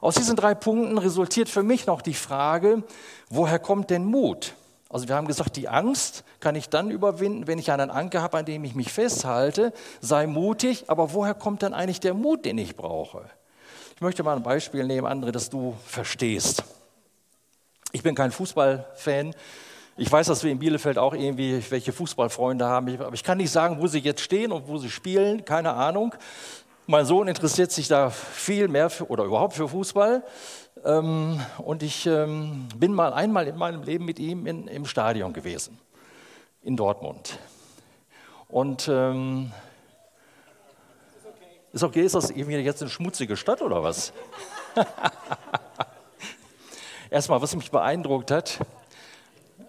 Aus 0.00 0.14
diesen 0.14 0.34
drei 0.34 0.54
Punkten 0.54 0.96
resultiert 0.96 1.50
für 1.50 1.62
mich 1.62 1.86
noch 1.86 2.00
die 2.00 2.14
Frage, 2.14 2.82
woher 3.28 3.58
kommt 3.58 3.90
denn 3.90 4.06
Mut? 4.06 4.54
Also 4.92 5.08
wir 5.08 5.16
haben 5.16 5.26
gesagt, 5.26 5.56
die 5.56 5.68
Angst 5.68 6.22
kann 6.38 6.54
ich 6.54 6.68
dann 6.68 6.90
überwinden, 6.90 7.46
wenn 7.46 7.58
ich 7.58 7.72
einen 7.72 7.90
Anker 7.90 8.20
habe, 8.20 8.36
an 8.36 8.44
dem 8.44 8.62
ich 8.62 8.74
mich 8.74 8.92
festhalte. 8.92 9.72
Sei 10.02 10.26
mutig, 10.26 10.84
aber 10.88 11.14
woher 11.14 11.32
kommt 11.32 11.62
dann 11.62 11.72
eigentlich 11.72 12.00
der 12.00 12.12
Mut, 12.12 12.44
den 12.44 12.58
ich 12.58 12.76
brauche? 12.76 13.24
Ich 13.96 14.02
möchte 14.02 14.22
mal 14.22 14.36
ein 14.36 14.42
Beispiel 14.42 14.84
nehmen, 14.84 15.06
andere, 15.06 15.32
dass 15.32 15.48
du 15.48 15.74
verstehst. 15.86 16.64
Ich 17.92 18.02
bin 18.02 18.14
kein 18.14 18.32
Fußballfan. 18.32 19.34
Ich 19.96 20.12
weiß, 20.12 20.26
dass 20.26 20.44
wir 20.44 20.52
in 20.52 20.58
Bielefeld 20.58 20.98
auch 20.98 21.14
irgendwie 21.14 21.62
welche 21.70 21.92
Fußballfreunde 21.92 22.66
haben, 22.66 23.00
aber 23.00 23.14
ich 23.14 23.24
kann 23.24 23.38
nicht 23.38 23.50
sagen, 23.50 23.80
wo 23.80 23.86
sie 23.86 23.98
jetzt 23.98 24.20
stehen 24.20 24.52
und 24.52 24.68
wo 24.68 24.76
sie 24.76 24.90
spielen, 24.90 25.44
keine 25.46 25.72
Ahnung. 25.72 26.14
Mein 26.88 27.06
Sohn 27.06 27.28
interessiert 27.28 27.70
sich 27.70 27.86
da 27.86 28.10
viel 28.10 28.66
mehr 28.66 28.90
für, 28.90 29.08
oder 29.08 29.22
überhaupt 29.22 29.54
für 29.54 29.68
Fußball. 29.68 30.24
Ähm, 30.84 31.40
und 31.58 31.84
ich 31.84 32.06
ähm, 32.06 32.66
bin 32.76 32.92
mal 32.92 33.12
einmal 33.12 33.46
in 33.46 33.56
meinem 33.56 33.84
Leben 33.84 34.04
mit 34.04 34.18
ihm 34.18 34.46
in, 34.48 34.66
im 34.66 34.84
Stadion 34.84 35.32
gewesen, 35.32 35.78
in 36.60 36.76
Dortmund. 36.76 37.38
Und 38.48 38.88
ähm, 38.88 39.52
ist 41.72 41.84
okay, 41.84 42.02
ist 42.02 42.16
das 42.16 42.30
irgendwie 42.30 42.56
jetzt 42.56 42.82
eine 42.82 42.90
schmutzige 42.90 43.36
Stadt 43.36 43.62
oder 43.62 43.84
was? 43.84 44.12
Erstmal, 47.10 47.40
was 47.40 47.54
mich 47.54 47.70
beeindruckt 47.70 48.32
hat, 48.32 48.58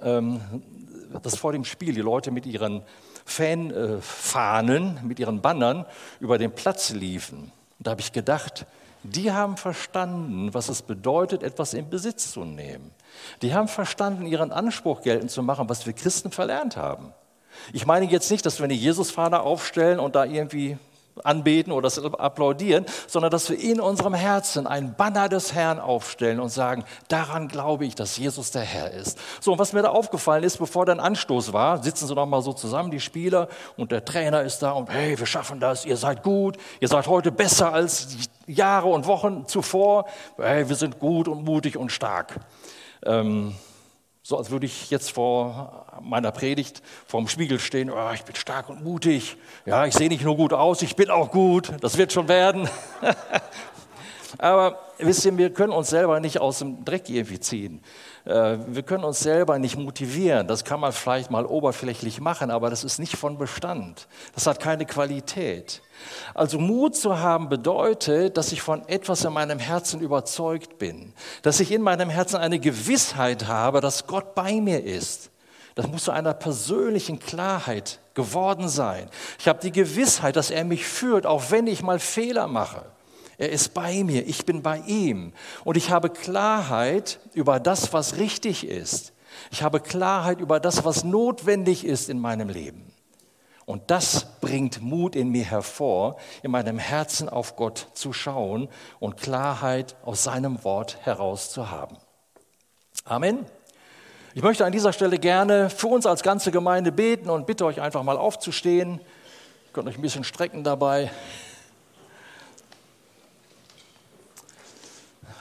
ähm, 0.01 0.41
dass 1.21 1.37
vor 1.37 1.51
dem 1.51 1.63
Spiel 1.63 1.93
die 1.93 2.01
Leute 2.01 2.31
mit 2.31 2.47
ihren 2.47 2.81
Fanfahnen, 3.25 4.99
mit 5.03 5.19
ihren 5.19 5.41
Bannern 5.41 5.85
über 6.19 6.37
den 6.37 6.51
Platz 6.51 6.91
liefen. 6.91 7.51
Und 7.77 7.87
da 7.87 7.91
habe 7.91 8.01
ich 8.01 8.11
gedacht, 8.11 8.65
die 9.03 9.31
haben 9.31 9.57
verstanden, 9.57 10.53
was 10.53 10.69
es 10.69 10.81
bedeutet, 10.81 11.43
etwas 11.43 11.73
in 11.73 11.89
Besitz 11.89 12.31
zu 12.31 12.45
nehmen. 12.45 12.91
Die 13.41 13.53
haben 13.53 13.67
verstanden, 13.67 14.25
ihren 14.25 14.51
Anspruch 14.51 15.01
geltend 15.01 15.29
zu 15.29 15.43
machen, 15.43 15.67
was 15.69 15.85
wir 15.85 15.93
Christen 15.93 16.31
verlernt 16.31 16.77
haben. 16.77 17.13
Ich 17.73 17.85
meine 17.85 18.05
jetzt 18.05 18.31
nicht, 18.31 18.45
dass 18.45 18.59
wir 18.59 18.63
eine 18.63 18.73
Jesusfahne 18.73 19.41
aufstellen 19.41 19.99
und 19.99 20.15
da 20.15 20.25
irgendwie 20.25 20.77
anbeten 21.23 21.71
oder 21.71 21.89
applaudieren, 22.19 22.85
sondern 23.07 23.31
dass 23.31 23.49
wir 23.49 23.59
in 23.59 23.79
unserem 23.79 24.13
Herzen 24.13 24.67
ein 24.67 24.95
Banner 24.95 25.29
des 25.29 25.53
Herrn 25.53 25.79
aufstellen 25.79 26.39
und 26.39 26.49
sagen, 26.49 26.83
daran 27.07 27.47
glaube 27.47 27.85
ich, 27.85 27.95
dass 27.95 28.17
Jesus 28.17 28.51
der 28.51 28.63
Herr 28.63 28.91
ist. 28.91 29.19
So, 29.39 29.53
und 29.53 29.59
was 29.59 29.73
mir 29.73 29.81
da 29.81 29.89
aufgefallen 29.89 30.43
ist, 30.43 30.57
bevor 30.57 30.85
dann 30.85 30.99
Anstoß 30.99 31.53
war, 31.53 31.83
sitzen 31.83 32.07
sie 32.07 32.15
noch 32.15 32.25
mal 32.25 32.41
so 32.41 32.53
zusammen, 32.53 32.91
die 32.91 32.99
Spieler, 32.99 33.47
und 33.77 33.91
der 33.91 34.05
Trainer 34.05 34.41
ist 34.41 34.59
da 34.59 34.71
und 34.71 34.89
hey, 34.89 35.17
wir 35.17 35.25
schaffen 35.25 35.59
das, 35.59 35.85
ihr 35.85 35.97
seid 35.97 36.23
gut, 36.23 36.57
ihr 36.79 36.87
seid 36.87 37.07
heute 37.07 37.31
besser 37.31 37.73
als 37.73 38.07
Jahre 38.47 38.87
und 38.87 39.07
Wochen 39.07 39.47
zuvor, 39.47 40.05
hey, 40.37 40.67
wir 40.67 40.75
sind 40.75 40.99
gut 40.99 41.27
und 41.27 41.43
mutig 41.43 41.77
und 41.77 41.91
stark. 41.91 42.39
Ähm, 43.05 43.55
so 44.25 44.37
als 44.37 44.51
würde 44.51 44.65
ich 44.65 44.89
jetzt 44.89 45.11
vor 45.11 45.85
meiner 46.01 46.31
Predigt 46.31 46.81
vorm 47.05 47.27
Spiegel 47.27 47.59
stehen, 47.59 47.91
oh, 47.91 48.11
ich 48.13 48.23
bin 48.23 48.35
stark 48.35 48.69
und 48.69 48.81
mutig, 48.81 49.35
ja, 49.65 49.85
ich 49.85 49.93
sehe 49.93 50.07
nicht 50.07 50.23
nur 50.23 50.37
gut 50.37 50.53
aus, 50.53 50.81
ich 50.81 50.95
bin 50.95 51.09
auch 51.09 51.29
gut, 51.29 51.73
das 51.81 51.97
wird 51.97 52.13
schon 52.13 52.29
werden. 52.29 52.69
Aber 54.37 54.79
wisst 54.97 55.25
ihr, 55.25 55.37
wir 55.37 55.53
können 55.53 55.73
uns 55.73 55.89
selber 55.89 56.19
nicht 56.19 56.39
aus 56.39 56.59
dem 56.59 56.83
Dreck 56.83 57.09
irgendwie 57.09 57.39
ziehen. 57.39 57.81
Äh, 58.25 58.57
wir 58.67 58.83
können 58.83 59.03
uns 59.03 59.19
selber 59.19 59.59
nicht 59.59 59.77
motivieren. 59.77 60.47
Das 60.47 60.63
kann 60.63 60.79
man 60.79 60.91
vielleicht 60.91 61.29
mal 61.29 61.45
oberflächlich 61.45 62.19
machen, 62.19 62.51
aber 62.51 62.69
das 62.69 62.83
ist 62.83 62.99
nicht 62.99 63.15
von 63.15 63.37
Bestand. 63.37 64.07
Das 64.33 64.47
hat 64.47 64.59
keine 64.59 64.85
Qualität. 64.85 65.81
Also 66.33 66.59
Mut 66.59 66.95
zu 66.95 67.19
haben 67.19 67.49
bedeutet, 67.49 68.37
dass 68.37 68.51
ich 68.51 68.61
von 68.61 68.87
etwas 68.87 69.23
in 69.23 69.33
meinem 69.33 69.59
Herzen 69.59 70.01
überzeugt 70.01 70.77
bin, 70.77 71.13
dass 71.41 71.59
ich 71.59 71.71
in 71.71 71.81
meinem 71.81 72.09
Herzen 72.09 72.37
eine 72.37 72.59
Gewissheit 72.59 73.47
habe, 73.47 73.81
dass 73.81 74.07
Gott 74.07 74.35
bei 74.35 74.53
mir 74.59 74.83
ist. 74.83 75.29
Das 75.75 75.87
muss 75.87 76.03
zu 76.03 76.11
einer 76.11 76.33
persönlichen 76.33 77.19
Klarheit 77.19 77.99
geworden 78.13 78.69
sein. 78.69 79.09
Ich 79.39 79.47
habe 79.47 79.59
die 79.59 79.71
Gewissheit, 79.71 80.35
dass 80.35 80.51
er 80.51 80.63
mich 80.65 80.85
führt, 80.85 81.25
auch 81.25 81.49
wenn 81.49 81.65
ich 81.65 81.81
mal 81.81 81.99
Fehler 81.99 82.47
mache. 82.47 82.83
Er 83.43 83.49
ist 83.49 83.73
bei 83.73 84.05
mir, 84.05 84.25
ich 84.25 84.45
bin 84.45 84.61
bei 84.61 84.77
ihm. 84.87 85.33
Und 85.65 85.75
ich 85.75 85.89
habe 85.89 86.09
Klarheit 86.09 87.19
über 87.33 87.59
das, 87.59 87.91
was 87.91 88.15
richtig 88.15 88.65
ist. 88.65 89.11
Ich 89.51 89.63
habe 89.63 89.81
Klarheit 89.81 90.39
über 90.39 90.61
das, 90.61 90.85
was 90.85 91.03
notwendig 91.03 91.83
ist 91.83 92.09
in 92.09 92.19
meinem 92.19 92.47
Leben. 92.47 92.93
Und 93.65 93.91
das 93.91 94.39
bringt 94.39 94.81
Mut 94.81 95.13
in 95.17 95.27
mir 95.27 95.43
hervor, 95.43 96.15
in 96.41 96.51
meinem 96.51 96.77
Herzen 96.77 97.27
auf 97.27 97.57
Gott 97.57 97.89
zu 97.95 98.13
schauen 98.13 98.69
und 99.01 99.17
Klarheit 99.17 99.97
aus 100.05 100.23
seinem 100.23 100.63
Wort 100.63 100.99
heraus 101.01 101.51
zu 101.51 101.69
haben. 101.69 101.97
Amen. 103.03 103.39
Ich 104.35 104.41
möchte 104.41 104.63
an 104.63 104.71
dieser 104.71 104.93
Stelle 104.93 105.19
gerne 105.19 105.69
für 105.69 105.87
uns 105.87 106.05
als 106.05 106.23
ganze 106.23 106.49
Gemeinde 106.49 106.93
beten 106.93 107.29
und 107.29 107.45
bitte 107.45 107.65
euch 107.65 107.81
einfach 107.81 108.03
mal 108.03 108.15
aufzustehen. 108.15 109.01
Ihr 109.01 109.73
könnt 109.73 109.89
euch 109.89 109.97
ein 109.97 110.01
bisschen 110.01 110.23
strecken 110.23 110.63
dabei. 110.63 111.11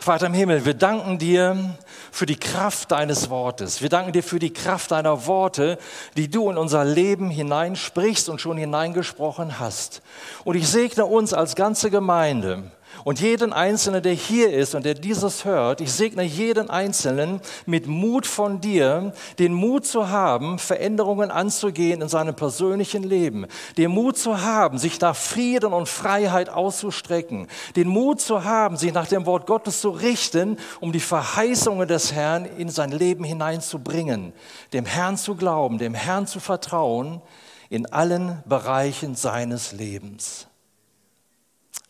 Vater 0.03 0.27
im 0.27 0.35
Himmel, 0.35 0.65
wir 0.65 0.75
danken 0.75 1.21
dir 1.21 1.77
für 2.11 2.27
die 2.27 2.35
Kraft 2.35 2.91
deines 2.91 3.31
Wortes. 3.31 3.83
Wir 3.83 3.89
danken 3.89 4.13
dir 4.13 4.25
für 4.25 4.41
die 4.41 4.53
Kraft 4.53 4.91
deiner 4.91 5.29
Worte, 5.29 5.79
die 6.17 6.29
du 6.29 6.51
in 6.51 6.59
unser 6.59 6.85
Leben 6.85 7.31
hineinsprichst 7.31 8.29
und 8.29 8.41
schon 8.41 8.57
hineingesprochen 8.57 9.61
hast. 9.61 10.03
Und 10.43 10.57
ich 10.57 10.67
segne 10.67 11.07
uns 11.07 11.33
als 11.33 11.55
ganze 11.55 11.89
Gemeinde 11.89 12.65
und 13.05 13.21
jeden 13.21 13.53
Einzelnen, 13.53 14.03
der 14.03 14.13
hier 14.13 14.53
ist 14.53 14.75
und 14.75 14.85
der 14.85 14.95
dieses 14.95 15.45
hört, 15.45 15.81
ich 15.81 15.93
segne 15.93 16.23
jeden 16.23 16.71
Einzelnen 16.71 17.41
mit 17.67 17.87
Mut 17.87 18.27
von 18.27 18.61
dir, 18.61 19.13
den 19.39 19.53
Mut 19.53 19.87
zu 19.87 20.09
haben, 20.09 20.59
Veränderungen 20.59 21.31
anzugehen 21.31 22.01
in 22.01 22.09
seinem 22.09 22.35
persönlichen 22.35 23.03
Leben, 23.03 23.47
den 23.77 23.91
Mut 23.91 24.19
zu 24.19 24.41
haben, 24.43 24.79
sich 24.79 25.01
nach 25.01 25.17
Frieden 25.17 25.73
und 25.73 25.89
Freiheit 25.89 26.49
auszustrecken, 26.49 27.49
den 27.77 27.89
Mut 27.89 28.21
zu 28.21 28.45
haben, 28.45 28.77
sich 28.77 28.93
nach 28.93 29.07
dem 29.07 29.27
Wort 29.27 29.47
Gottes 29.47 29.81
zu 29.81 29.91
richten, 29.91 30.59
um 30.81 30.93
die 30.93 31.01
Verheißungen 31.01 31.89
des 31.89 32.13
Herrn 32.13 32.45
in 32.45 32.69
sein 32.69 32.93
Leben 32.93 33.25
hineinzubringen, 33.25 34.33
dem 34.73 34.85
Herrn 34.85 35.17
zu 35.17 35.35
glauben, 35.35 35.79
dem 35.79 35.95
Herrn 35.95 36.27
zu 36.27 36.41
vertrauen 36.41 37.21
in 37.69 37.87
allen 37.87 38.43
Bereichen 38.47 39.15
seines 39.15 39.73
Lebens. 39.73 40.47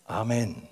Amen. 0.05 0.72